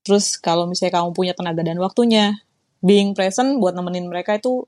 [0.06, 2.38] Terus kalau misalnya kamu punya tenaga dan waktunya
[2.82, 4.66] being present buat nemenin mereka itu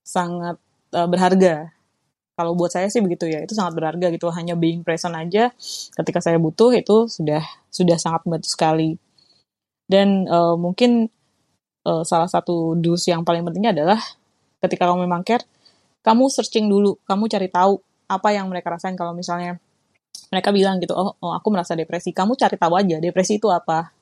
[0.00, 0.56] sangat
[0.96, 1.70] uh, berharga.
[2.34, 4.32] Kalau buat saya sih begitu ya itu sangat berharga gitu.
[4.32, 5.52] Hanya being present aja
[5.94, 8.96] ketika saya butuh itu sudah sudah sangat membantu sekali.
[9.84, 11.12] Dan uh, mungkin
[11.84, 14.00] uh, salah satu dus yang paling pentingnya adalah
[14.64, 15.44] ketika kamu memang care,
[16.00, 17.76] kamu searching dulu, kamu cari tahu
[18.08, 18.96] apa yang mereka rasain.
[18.96, 19.60] Kalau misalnya
[20.32, 23.92] mereka bilang gitu, oh, oh aku merasa depresi, kamu cari tahu aja depresi itu apa.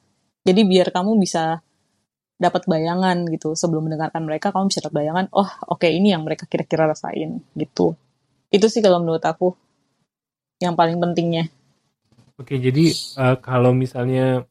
[0.46, 1.58] Jadi biar kamu bisa
[2.38, 3.52] dapat bayangan gitu.
[3.58, 7.42] Sebelum mendengarkan mereka kamu bisa dapat bayangan oh oke okay, ini yang mereka kira-kira rasain
[7.58, 7.98] gitu.
[8.48, 9.52] Itu sih kalau menurut aku
[10.62, 11.50] yang paling pentingnya.
[12.38, 14.46] Oke jadi uh, kalau misalnya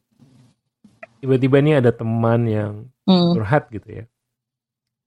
[1.18, 2.72] tiba-tiba nih ada teman yang
[3.08, 3.34] hmm.
[3.34, 4.04] curhat gitu ya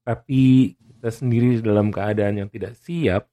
[0.02, 3.30] tapi kita sendiri dalam keadaan yang tidak siap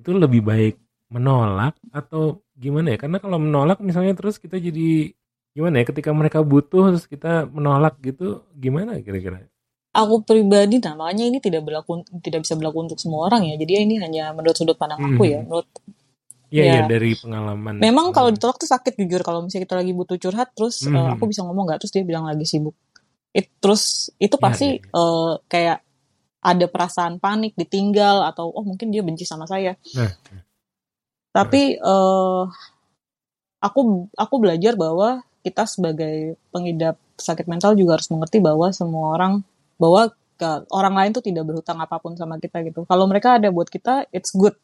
[0.00, 0.76] itu lebih baik
[1.10, 2.98] menolak atau gimana ya?
[3.00, 5.12] Karena kalau menolak misalnya terus kita jadi
[5.50, 9.50] gimana ya ketika mereka butuh terus kita menolak gitu gimana kira-kira
[9.90, 13.98] aku pribadi namanya ini tidak berlaku tidak bisa berlaku untuk semua orang ya jadi ini
[13.98, 15.46] hanya menurut sudut pandang aku ya hmm.
[15.50, 15.68] menurut
[16.50, 16.74] Iya, ya.
[16.82, 17.78] ya dari pengalaman.
[17.78, 20.98] Memang kalau ditolak tuh sakit jujur kalau misalnya kita lagi butuh curhat terus mm -hmm.
[20.98, 22.74] uh, aku bisa ngomong nggak terus dia bilang lagi sibuk.
[23.30, 24.90] It, terus itu iya, pasti ya, ya.
[24.90, 25.78] Uh, kayak
[26.42, 29.78] ada perasaan panik, ditinggal atau oh mungkin dia benci sama saya.
[29.94, 30.10] Nah.
[31.30, 32.50] Tapi uh,
[33.62, 39.44] aku aku belajar bahwa kita sebagai pengidap sakit mental juga harus mengerti bahwa semua orang
[39.80, 42.84] bahwa ke, orang lain tuh tidak berhutang apa pun sama kita gitu.
[42.88, 44.56] Kalau mereka ada buat kita, it's good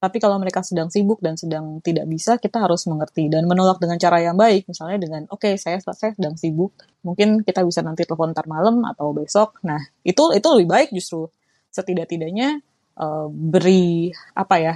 [0.00, 4.00] tapi kalau mereka sedang sibuk dan sedang tidak bisa, kita harus mengerti dan menolak dengan
[4.00, 4.64] cara yang baik.
[4.64, 6.72] Misalnya dengan, oke, okay, saya saya sedang sibuk,
[7.04, 9.60] mungkin kita bisa nanti telepon ntar malam atau besok.
[9.60, 11.28] Nah, itu itu lebih baik justru.
[11.68, 12.64] Setidak-tidaknya
[12.96, 14.74] uh, beri apa ya,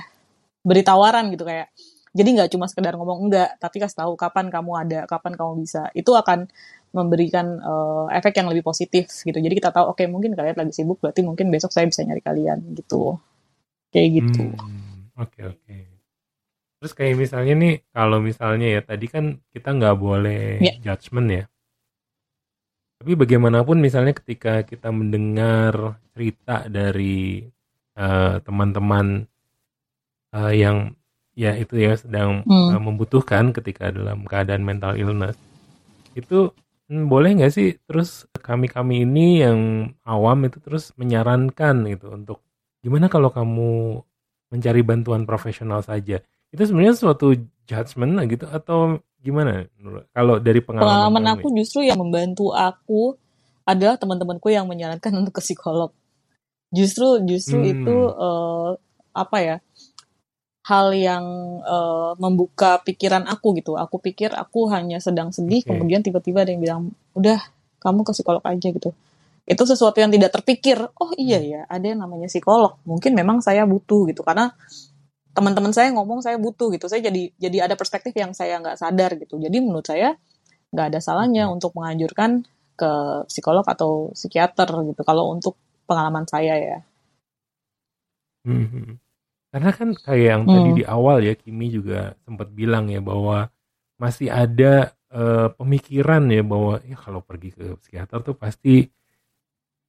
[0.61, 1.73] beri tawaran gitu kayak.
[2.15, 5.91] Jadi nggak cuma sekedar ngomong enggak, tapi kasih tahu kapan kamu ada, kapan kamu bisa.
[5.99, 6.47] Itu akan
[6.95, 9.35] memberikan uh, efek yang lebih positif gitu.
[9.35, 12.23] Jadi kita tahu, oke okay, mungkin kalian lagi sibuk, berarti mungkin besok saya bisa nyari
[12.23, 13.19] kalian gitu.
[13.91, 14.55] Kayak gitu.
[14.55, 15.11] Hmm.
[15.19, 15.77] Oke oke.
[16.79, 20.79] Terus kayak misalnya nih, kalau misalnya ya tadi kan kita nggak boleh yeah.
[20.87, 21.45] judgement ya.
[23.03, 27.43] Tapi bagaimanapun misalnya ketika kita mendengar cerita dari
[27.99, 29.27] uh, teman-teman
[30.31, 30.95] uh, yang
[31.35, 32.75] ya itu ya sedang hmm.
[32.75, 35.35] uh, membutuhkan ketika dalam keadaan mental illness,
[36.15, 36.55] itu
[36.89, 42.39] hmm, boleh nggak sih terus kami-kami ini yang awam itu terus menyarankan gitu untuk
[42.85, 44.01] gimana kalau kamu
[44.53, 46.21] mencari bantuan profesional saja
[46.55, 47.35] itu sebenarnya suatu
[47.67, 49.65] judgement gitu atau gimana
[50.13, 51.55] kalau dari pengalaman pengalaman aku ya?
[51.65, 53.17] justru yang membantu aku
[53.65, 55.91] adalah teman-temanku yang menyarankan untuk ke psikolog
[56.71, 57.73] justru justru hmm.
[57.73, 58.77] itu uh,
[59.15, 59.57] apa ya
[60.65, 61.25] hal yang
[61.61, 63.77] uh, membuka pikiran aku gitu.
[63.77, 65.69] Aku pikir aku hanya sedang sedih okay.
[65.77, 66.81] kemudian tiba-tiba ada yang bilang
[67.13, 67.37] udah
[67.85, 68.97] kamu ke psikolog aja gitu.
[69.45, 70.81] Itu sesuatu yang tidak terpikir.
[70.97, 71.49] Oh iya hmm.
[71.53, 72.81] ya ada yang namanya psikolog.
[72.89, 74.25] Mungkin memang saya butuh gitu.
[74.25, 74.57] Karena
[75.37, 76.89] teman-teman saya ngomong saya butuh gitu.
[76.89, 79.37] Saya jadi jadi ada perspektif yang saya nggak sadar gitu.
[79.37, 80.17] Jadi menurut saya
[80.73, 81.61] nggak ada salahnya hmm.
[81.61, 82.91] untuk menganjurkan ke
[83.29, 85.05] psikolog atau psikiater gitu.
[85.05, 86.79] Kalau untuk pengalaman saya ya.
[88.49, 89.04] Hmm.
[89.55, 90.51] Karena kan kayak yang hmm.
[90.51, 93.47] tadi di awal ya Kimi juga sempat bilang ya bahwa
[94.03, 98.91] masih ada uh, pemikiran ya bahwa ya kalau pergi ke psikiater tuh pasti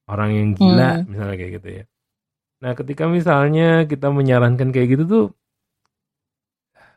[0.05, 1.05] orang yang gila hmm.
[1.09, 1.83] misalnya kayak gitu ya.
[2.61, 5.25] Nah, ketika misalnya kita menyarankan kayak gitu tuh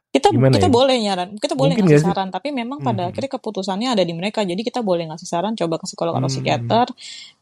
[0.08, 0.72] kita Gimana kita ya?
[0.72, 3.10] boleh nyaran, kita boleh Mungkin ngasih saran, tapi memang pada hmm.
[3.12, 4.40] akhirnya keputusannya ada di mereka.
[4.40, 6.36] Jadi kita boleh ngasih saran, coba ke psikolog atau hmm.
[6.40, 6.86] psikiater.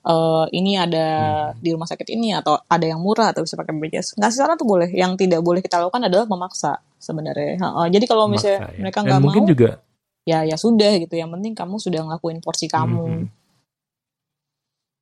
[0.03, 1.07] Uh, ini ada
[1.55, 1.63] hmm.
[1.63, 4.19] di rumah sakit ini atau ada yang murah atau bisa pakai BPJS.
[4.19, 4.91] Ngasih saran tuh boleh.
[4.91, 7.55] Yang tidak boleh kita lakukan adalah memaksa sebenarnya.
[7.63, 8.83] Uh, jadi kalau misalnya ya.
[8.83, 9.71] mereka nggak mau, juga
[10.27, 11.15] ya ya sudah gitu.
[11.15, 13.03] Yang penting kamu sudah ngelakuin porsi kamu.
[13.07, 13.27] Hmm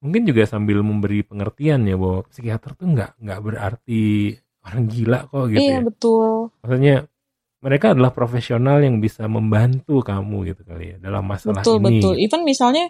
[0.04, 5.44] mungkin juga sambil memberi pengertian ya bahwa psikiater tuh nggak nggak berarti orang gila kok
[5.48, 5.80] gitu iya, ya.
[5.80, 6.52] betul.
[6.60, 6.96] Maksudnya
[7.64, 11.84] mereka adalah profesional yang bisa membantu kamu gitu kali ya dalam masalah betul, ini.
[11.84, 12.14] Betul betul.
[12.20, 12.84] Even misalnya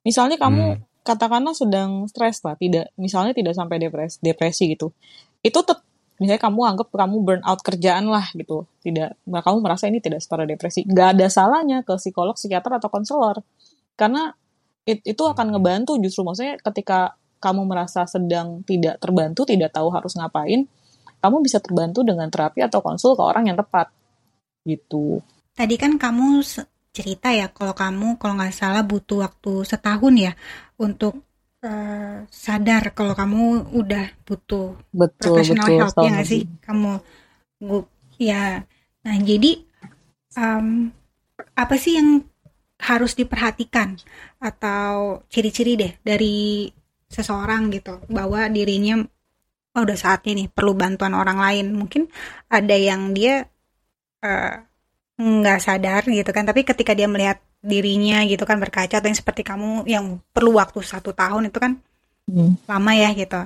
[0.00, 1.04] misalnya kamu hmm.
[1.04, 4.96] katakanlah sedang stres lah, tidak misalnya tidak sampai depresi depresi gitu.
[5.44, 5.84] Itu tetap
[6.16, 10.46] misalnya kamu anggap kamu burn out kerjaan lah gitu tidak kamu merasa ini tidak setara
[10.46, 13.42] depresi nggak ada salahnya ke psikolog psikiater atau konselor
[13.98, 14.30] karena
[14.86, 20.16] it, itu akan ngebantu justru maksudnya ketika kamu merasa sedang tidak terbantu, tidak tahu harus
[20.16, 20.64] ngapain,
[21.20, 23.92] kamu bisa terbantu dengan terapi atau konsul ke orang yang tepat.
[24.64, 25.20] Gitu.
[25.54, 26.42] Tadi kan kamu
[26.94, 30.32] cerita ya kalau kamu kalau nggak salah butuh waktu setahun ya
[30.78, 31.26] untuk
[31.66, 36.42] uh, sadar kalau kamu udah butuh betul, professional betul, help ya nggak sih?
[36.62, 36.92] kamu
[38.18, 38.62] ya.
[39.04, 39.52] Nah jadi
[40.38, 40.90] um,
[41.54, 42.22] apa sih yang
[42.78, 43.96] harus diperhatikan
[44.42, 46.68] atau ciri-ciri deh dari
[47.08, 49.00] seseorang gitu bahwa dirinya
[49.74, 51.66] oh, udah saatnya nih perlu bantuan orang lain.
[51.74, 52.06] Mungkin
[52.50, 53.50] ada yang dia
[54.24, 54.54] uh,
[55.20, 56.48] nggak sadar gitu kan.
[56.48, 60.84] Tapi ketika dia melihat dirinya gitu kan berkaca atau yang seperti kamu yang perlu waktu
[60.84, 61.80] satu tahun itu kan
[62.28, 62.64] hmm.
[62.68, 63.40] lama ya gitu.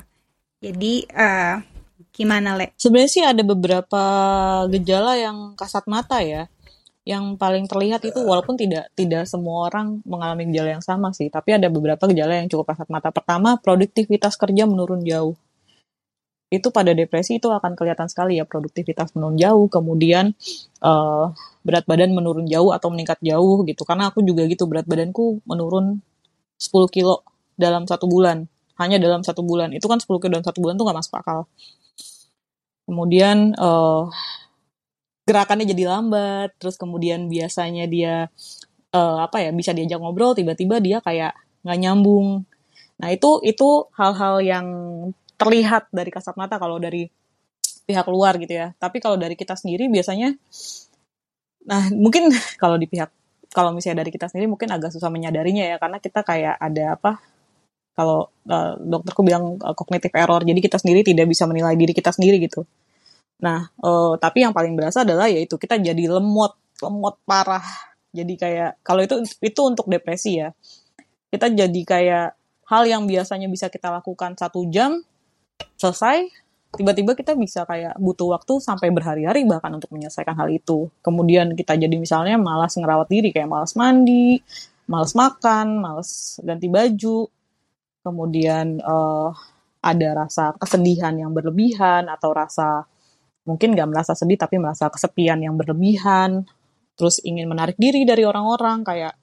[0.59, 1.62] Jadi uh,
[2.11, 2.74] gimana le?
[2.74, 4.03] Sebenarnya sih ada beberapa
[4.70, 6.51] gejala yang kasat mata ya.
[7.09, 11.31] Yang paling terlihat itu walaupun tidak tidak semua orang mengalami gejala yang sama sih.
[11.31, 13.14] Tapi ada beberapa gejala yang cukup kasat mata.
[13.14, 15.39] Pertama produktivitas kerja menurun jauh
[16.49, 20.33] itu pada depresi itu akan kelihatan sekali ya produktivitas menurun jauh, kemudian
[20.81, 21.29] uh,
[21.61, 23.85] berat badan menurun jauh atau meningkat jauh gitu.
[23.85, 26.01] Karena aku juga gitu berat badanku menurun
[26.57, 27.21] 10 kilo
[27.61, 28.49] dalam satu bulan,
[28.81, 29.77] hanya dalam satu bulan.
[29.77, 31.41] Itu kan 10 kilo dalam satu bulan tuh nggak masuk akal.
[32.89, 34.09] Kemudian uh,
[35.29, 38.33] gerakannya jadi lambat, terus kemudian biasanya dia
[38.97, 42.49] uh, apa ya bisa diajak ngobrol, tiba-tiba dia kayak nggak nyambung.
[42.97, 44.67] Nah itu itu hal-hal yang
[45.39, 47.07] terlihat dari kasat mata kalau dari
[47.89, 48.74] pihak luar gitu ya.
[48.76, 50.34] Tapi kalau dari kita sendiri biasanya,
[51.64, 52.28] nah mungkin
[52.62, 53.09] kalau di pihak
[53.49, 57.16] kalau misalnya dari kita sendiri mungkin agak susah menyadarinya ya karena kita kayak ada apa
[57.97, 59.74] kalau uh, dokterku bilang uh,
[60.14, 62.68] error jadi kita sendiri tidak bisa menilai diri kita sendiri gitu.
[63.41, 67.64] Nah uh, tapi yang paling berasa adalah yaitu kita jadi lemot lemot parah.
[68.12, 70.53] Jadi kayak kalau itu itu untuk depresi ya.
[71.28, 72.28] Kita jadi kayak
[72.68, 75.01] hal yang biasanya bisa kita lakukan satu jam
[75.79, 76.31] selesai
[76.75, 80.93] tiba-tiba kita bisa kayak butuh waktu sampai berhari-hari bahkan untuk menyelesaikan hal itu.
[81.01, 84.43] Kemudian kita jadi misalnya malas ngerawat diri kayak malas mandi,
[84.85, 87.29] malas makan, malas ganti baju.
[88.05, 89.33] Kemudian uh,
[89.81, 92.85] ada rasa kesedihan yang berlebihan atau rasa
[93.49, 96.45] mungkin nggak merasa sedih tapi merasa kesepian yang berlebihan.
[96.99, 99.15] Terus ingin menarik diri dari orang-orang kayak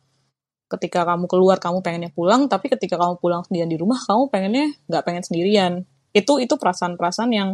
[0.66, 4.74] ketika kamu keluar kamu pengennya pulang tapi ketika kamu pulang sendirian di rumah kamu pengennya
[4.90, 7.49] nggak pengen sendirian itu itu perasaan-perasaan yang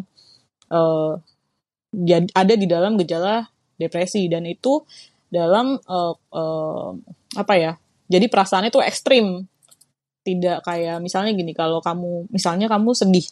[0.70, 1.18] uh,
[2.38, 3.49] ada di dalam gejala
[3.82, 4.30] depresi.
[4.30, 4.86] Dan itu
[5.34, 6.89] dalam uh, uh,
[7.34, 7.74] apa ya
[8.05, 9.49] jadi perasaannya itu ekstrim.
[10.22, 13.26] Tidak kayak misalnya gini kalau kamu misalnya kamu sedih.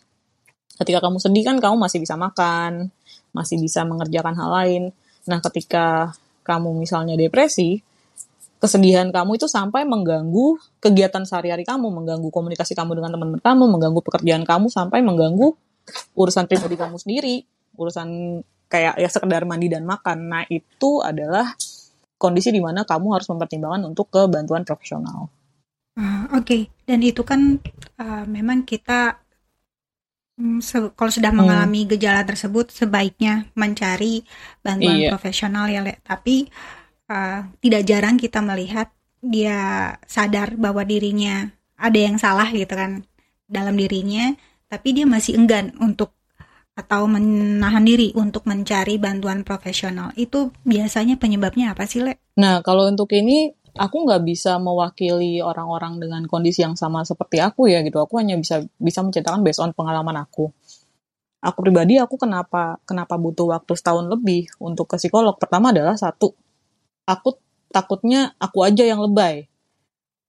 [0.81, 2.89] Ketika kamu sedih kan kamu masih bisa makan
[3.29, 4.83] masih bisa mengerjakan hal lain.
[5.29, 7.85] Nah ketika kamu misalnya depresi
[8.59, 14.01] kesedihan kamu itu sampai mengganggu kegiatan sehari-hari kamu, mengganggu komunikasi kamu dengan teman-teman kamu, mengganggu
[14.03, 15.55] pekerjaan kamu sampai mengganggu
[16.13, 17.47] urusan pribadi kamu sendiri,
[17.79, 18.39] urusan
[18.69, 20.27] kayak ya sekedar mandi dan makan.
[20.27, 21.55] Nah, itu adalah
[22.19, 25.31] kondisi di mana kamu harus mempertimbangkan untuk ke bantuan profesional.
[25.95, 26.61] Uh, Oke, okay.
[26.83, 27.57] dan itu kan
[27.99, 29.23] uh, memang kita
[30.35, 30.59] um,
[30.95, 31.39] kalau sudah hmm.
[31.43, 34.23] mengalami gejala tersebut sebaiknya mencari
[34.59, 35.09] bantuan iya.
[35.11, 35.99] profesional ya, Le.
[36.03, 36.47] Tapi
[37.09, 43.03] uh, tidak jarang kita melihat dia sadar bahwa dirinya ada yang salah gitu kan
[43.49, 44.31] dalam dirinya,
[44.69, 46.15] tapi dia masih enggan untuk
[46.79, 50.15] atau menahan diri untuk mencari bantuan profesional.
[50.15, 52.23] Itu biasanya penyebabnya apa sih, Le?
[52.39, 57.67] Nah, kalau untuk ini aku nggak bisa mewakili orang-orang dengan kondisi yang sama seperti aku
[57.67, 57.99] ya gitu.
[57.99, 60.47] Aku hanya bisa bisa menceritakan based on pengalaman aku.
[61.39, 65.35] Aku pribadi aku kenapa kenapa butuh waktu setahun lebih untuk ke psikolog.
[65.35, 66.31] Pertama adalah satu
[67.09, 67.41] aku
[67.73, 69.49] takutnya aku aja yang lebay.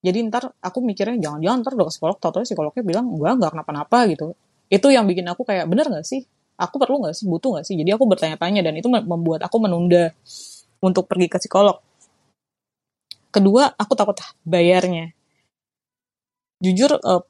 [0.01, 2.16] Jadi ntar aku mikirnya jangan-jangan ntar udah ke psikolog.
[2.16, 4.33] Tau psikolognya bilang enggak nggak kenapa-napa gitu.
[4.72, 6.24] Itu yang bikin aku kayak bener nggak sih?
[6.57, 7.28] Aku perlu nggak sih?
[7.28, 7.76] Butuh nggak sih?
[7.76, 10.16] Jadi aku bertanya-tanya dan itu membuat aku menunda
[10.81, 11.76] untuk pergi ke psikolog.
[13.28, 14.16] Kedua aku takut
[14.49, 15.12] bayarnya.
[16.64, 17.24] Jujur uh,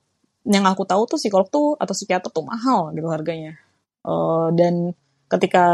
[0.47, 3.59] yang aku tahu tuh psikolog tuh atau psikiater tuh mahal gitu harganya.
[4.07, 4.95] Uh, dan
[5.31, 5.65] ketika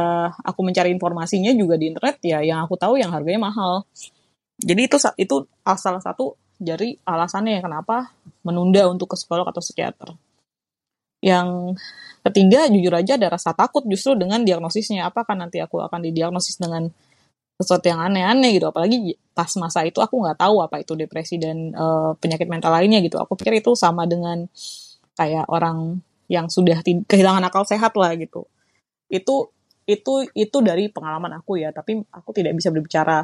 [0.45, 3.89] aku mencari informasinya juga di internet ya yang aku tahu yang harganya mahal.
[4.61, 8.13] Jadi itu itu salah satu dari alasannya kenapa
[8.45, 10.13] menunda untuk ke psikolog atau psikiater.
[11.25, 11.81] Yang
[12.21, 15.09] ketiga jujur aja ada rasa takut justru dengan diagnosisnya.
[15.09, 16.93] Apakah nanti aku akan didiagnosis dengan
[17.57, 18.69] sesuatu yang aneh-aneh gitu?
[18.69, 23.01] Apalagi pas masa itu aku nggak tahu apa itu depresi dan uh, penyakit mental lainnya
[23.01, 23.17] gitu.
[23.21, 24.45] Aku pikir itu sama dengan
[25.17, 28.45] kayak orang yang sudah kehilangan akal sehat lah gitu
[29.07, 29.51] itu
[29.87, 33.23] itu itu dari pengalaman aku ya tapi aku tidak bisa berbicara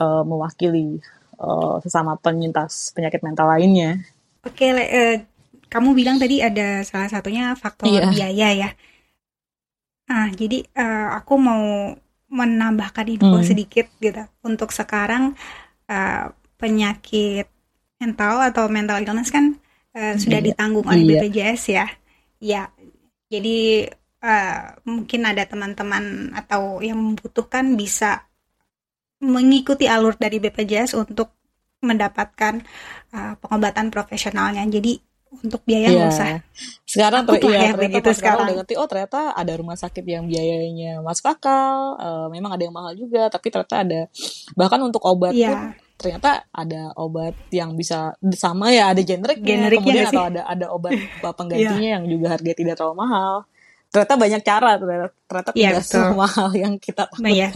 [0.00, 0.96] uh, mewakili
[1.36, 4.00] uh, sesama penyintas penyakit mental lainnya
[4.40, 5.16] oke uh,
[5.68, 8.08] kamu bilang tadi ada salah satunya faktor yeah.
[8.08, 8.70] biaya ya
[10.08, 11.92] ah jadi uh, aku mau
[12.32, 13.44] menambahkan info hmm.
[13.44, 15.36] sedikit gitu untuk sekarang
[15.92, 17.52] uh, penyakit
[18.00, 19.60] mental atau mental illness kan
[19.94, 20.46] uh, sudah iya.
[20.52, 21.20] ditanggung oleh iya.
[21.22, 21.86] BPJS ya.
[22.42, 22.62] Ya,
[23.30, 23.86] jadi
[24.22, 28.24] uh, mungkin ada teman-teman atau yang membutuhkan bisa
[29.22, 31.34] mengikuti alur dari BPJS untuk
[31.82, 32.62] mendapatkan
[33.14, 34.62] uh, pengobatan profesionalnya.
[34.66, 34.98] Jadi
[35.32, 36.12] untuk biaya nggak yeah.
[36.12, 36.28] usah.
[36.84, 38.52] Sekarang ter ya, ya begitu sekarang.
[38.52, 42.74] udah ngerti oh ternyata ada rumah sakit yang biayanya masuk akal, uh, memang ada yang
[42.74, 44.00] mahal juga, tapi ternyata ada
[44.52, 45.48] bahkan untuk obat yeah.
[45.48, 45.60] pun
[46.02, 50.98] ternyata ada obat yang bisa sama ya ada generiknya, kemudian atau ada ada obat
[51.38, 51.94] penggantinya yeah.
[51.96, 53.46] yang juga harga tidak terlalu mahal.
[53.92, 57.28] Ternyata banyak cara ternyata, ternyata yeah, tidak semahal yang kita takutkan.
[57.28, 57.48] Nah, ya.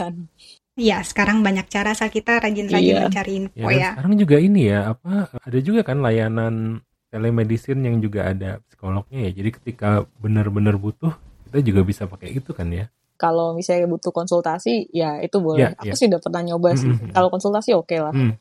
[0.77, 3.09] Iya, sekarang banyak cara saat kita rajin-rajin iya.
[3.09, 3.89] mencari info ya, ya.
[3.97, 9.31] Sekarang juga ini ya, apa ada juga kan layanan telemedicine yang juga ada psikolognya ya.
[9.41, 11.17] Jadi ketika benar-benar butuh,
[11.49, 12.85] kita juga bisa pakai itu kan ya.
[13.17, 15.73] Kalau misalnya butuh konsultasi, ya itu boleh.
[15.73, 15.97] Ya, Aku ya.
[15.97, 16.93] sih udah pernah nyoba sih.
[16.93, 17.17] Mm-hmm.
[17.17, 18.13] Kalau konsultasi oke okay lah.
[18.13, 18.37] Mm.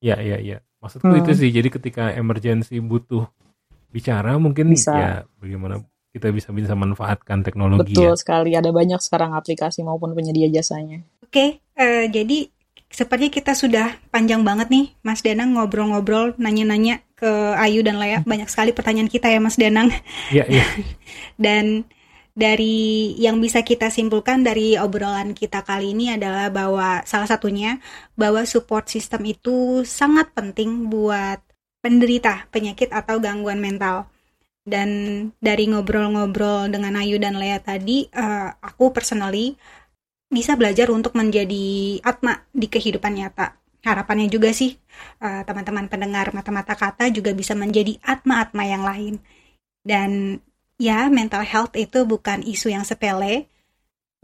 [0.00, 0.58] Ya, ya, ya.
[0.80, 1.20] Maksudku hmm.
[1.24, 1.48] itu sih.
[1.48, 3.24] Jadi ketika emergency butuh
[3.88, 4.92] bicara, mungkin bisa.
[4.92, 5.80] ya bagaimana
[6.14, 7.90] kita bisa bisa manfaatkan teknologi.
[7.90, 8.18] Betul ya.
[8.18, 8.54] sekali.
[8.54, 11.02] Ada banyak sekarang aplikasi maupun penyedia jasanya.
[11.26, 12.38] Oke, okay, uh, eh, jadi
[12.86, 17.26] seperti kita sudah panjang banget nih, Mas Danang ngobrol-ngobrol, nanya-nanya ke
[17.58, 18.22] Ayu dan Lea.
[18.22, 18.30] Hmm.
[18.32, 19.90] Banyak sekali pertanyaan kita ya, Mas Danang.
[20.30, 20.66] Iya, iya.
[21.44, 21.82] dan
[22.34, 27.78] dari yang bisa kita simpulkan dari obrolan kita kali ini adalah bahwa salah satunya
[28.14, 31.42] bahwa support system itu sangat penting buat
[31.82, 34.13] penderita penyakit atau gangguan mental.
[34.64, 34.88] Dan
[35.36, 39.60] dari ngobrol-ngobrol dengan Ayu dan Lea tadi, uh, aku personally
[40.32, 43.60] bisa belajar untuk menjadi atma di kehidupan nyata.
[43.84, 44.72] Harapannya juga sih
[45.20, 49.20] uh, teman-teman pendengar mata-mata kata juga bisa menjadi atma-atma yang lain.
[49.84, 50.40] Dan
[50.80, 53.52] ya mental health itu bukan isu yang sepele.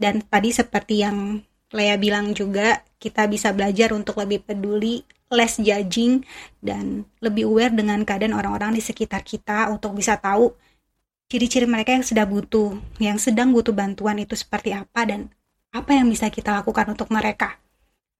[0.01, 6.27] Dan tadi seperti yang Lea bilang juga, kita bisa belajar untuk lebih peduli, less judging,
[6.59, 10.51] dan lebih aware dengan keadaan orang-orang di sekitar kita untuk bisa tahu
[11.31, 15.31] ciri-ciri mereka yang sedang butuh, yang sedang butuh bantuan itu seperti apa dan
[15.71, 17.55] apa yang bisa kita lakukan untuk mereka.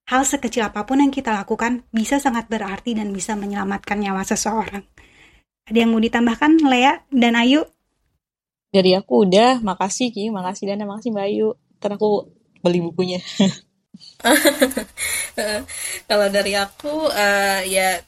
[0.08, 4.88] Hal sekecil apa pun yang kita lakukan bisa sangat berarti dan bisa menyelamatkan nyawa seseorang.
[5.68, 7.68] Ada yang mau ditambahkan, Lea dan Ayu?
[8.72, 11.48] Dari aku udah, makasih Ki, makasih dan makasih Mbak Ayu.
[11.80, 12.32] Ntar aku
[12.64, 13.20] beli bukunya.
[16.10, 18.00] Kalau dari aku, uh, ya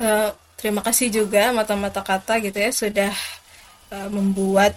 [0.00, 3.12] uh, terima kasih juga mata-mata kata gitu ya sudah
[3.92, 4.74] uh, membuat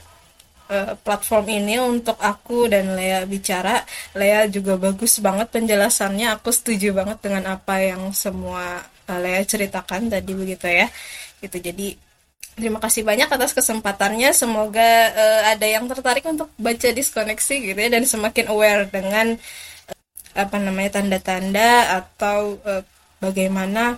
[1.04, 3.88] platform ini untuk aku dan Lea bicara.
[4.12, 6.36] Lea juga bagus banget penjelasannya.
[6.36, 10.88] Aku setuju banget dengan apa yang semua uh, Lea ceritakan tadi begitu ya.
[11.40, 11.58] Gitu.
[11.64, 11.96] Jadi
[12.60, 14.36] terima kasih banyak atas kesempatannya.
[14.36, 19.40] Semoga uh, ada yang tertarik untuk baca diskoneksi gitu ya dan semakin aware dengan
[20.38, 22.86] apa namanya tanda-tanda atau uh,
[23.18, 23.98] bagaimana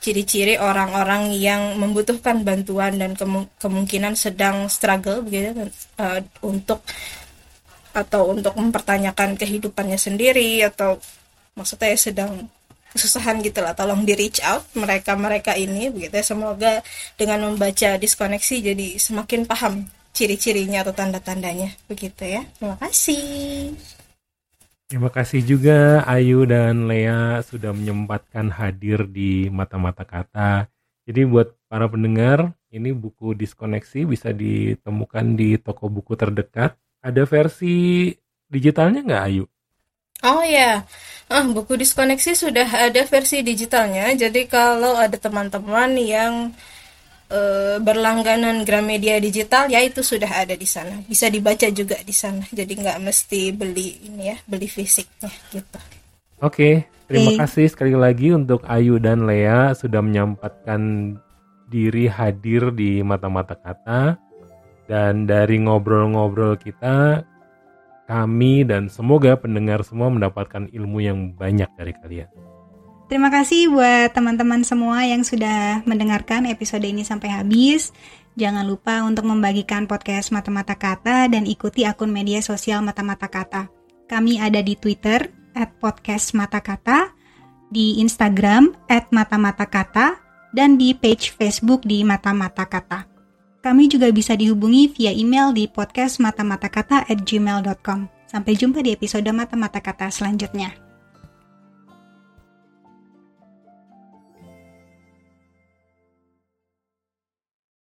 [0.00, 3.16] ciri-ciri orang-orang yang membutuhkan bantuan dan
[3.56, 6.84] kemungkinan sedang struggle begitu uh, untuk
[7.94, 10.98] atau untuk mempertanyakan kehidupannya sendiri atau
[11.54, 12.50] maksudnya sedang
[12.92, 16.14] kesusahan gitu lah tolong di reach out mereka mereka ini begitu.
[16.14, 16.72] Ya semoga
[17.16, 22.42] dengan membaca diskoneksi jadi semakin paham ciri-cirinya atau tanda-tandanya begitu ya.
[22.58, 23.74] Terima kasih
[24.94, 30.70] Terima kasih juga Ayu dan Lea sudah menyempatkan hadir di mata-mata kata.
[31.02, 36.78] Jadi buat para pendengar, ini buku diskoneksi bisa ditemukan di toko buku terdekat.
[37.02, 38.06] Ada versi
[38.46, 39.50] digitalnya nggak Ayu?
[40.22, 40.86] Oh ya,
[41.26, 44.14] ah, buku diskoneksi sudah ada versi digitalnya.
[44.14, 46.54] Jadi kalau ada teman-teman yang
[47.34, 52.46] uh, berlangganan Gramedia digital ya itu sudah ada di sana bisa dibaca juga di sana
[52.54, 55.78] jadi nggak mesti beli ini ya beli fisiknya gitu
[56.38, 56.74] oke okay,
[57.10, 57.38] terima okay.
[57.42, 61.14] kasih sekali lagi untuk Ayu dan Lea sudah menyempatkan
[61.66, 64.14] diri hadir di mata-mata kata
[64.86, 67.26] dan dari ngobrol-ngobrol kita
[68.04, 72.28] kami dan semoga pendengar semua mendapatkan ilmu yang banyak dari kalian.
[73.04, 77.92] Terima kasih buat teman-teman semua yang sudah mendengarkan episode ini sampai habis.
[78.34, 83.68] Jangan lupa untuk membagikan podcast Mata-Mata Kata dan ikuti akun media sosial Mata-Mata Kata.
[84.08, 87.12] Kami ada di Twitter at podcast Mata Kata,
[87.68, 90.18] di Instagram at Mata-Mata Kata,
[90.56, 93.06] dan di page Facebook di Mata-Mata Kata.
[93.64, 98.28] Kami juga bisa dihubungi via email di podcast mata-mata kata at gmail.com.
[98.28, 100.83] Sampai jumpa di episode Mata-Mata Kata selanjutnya.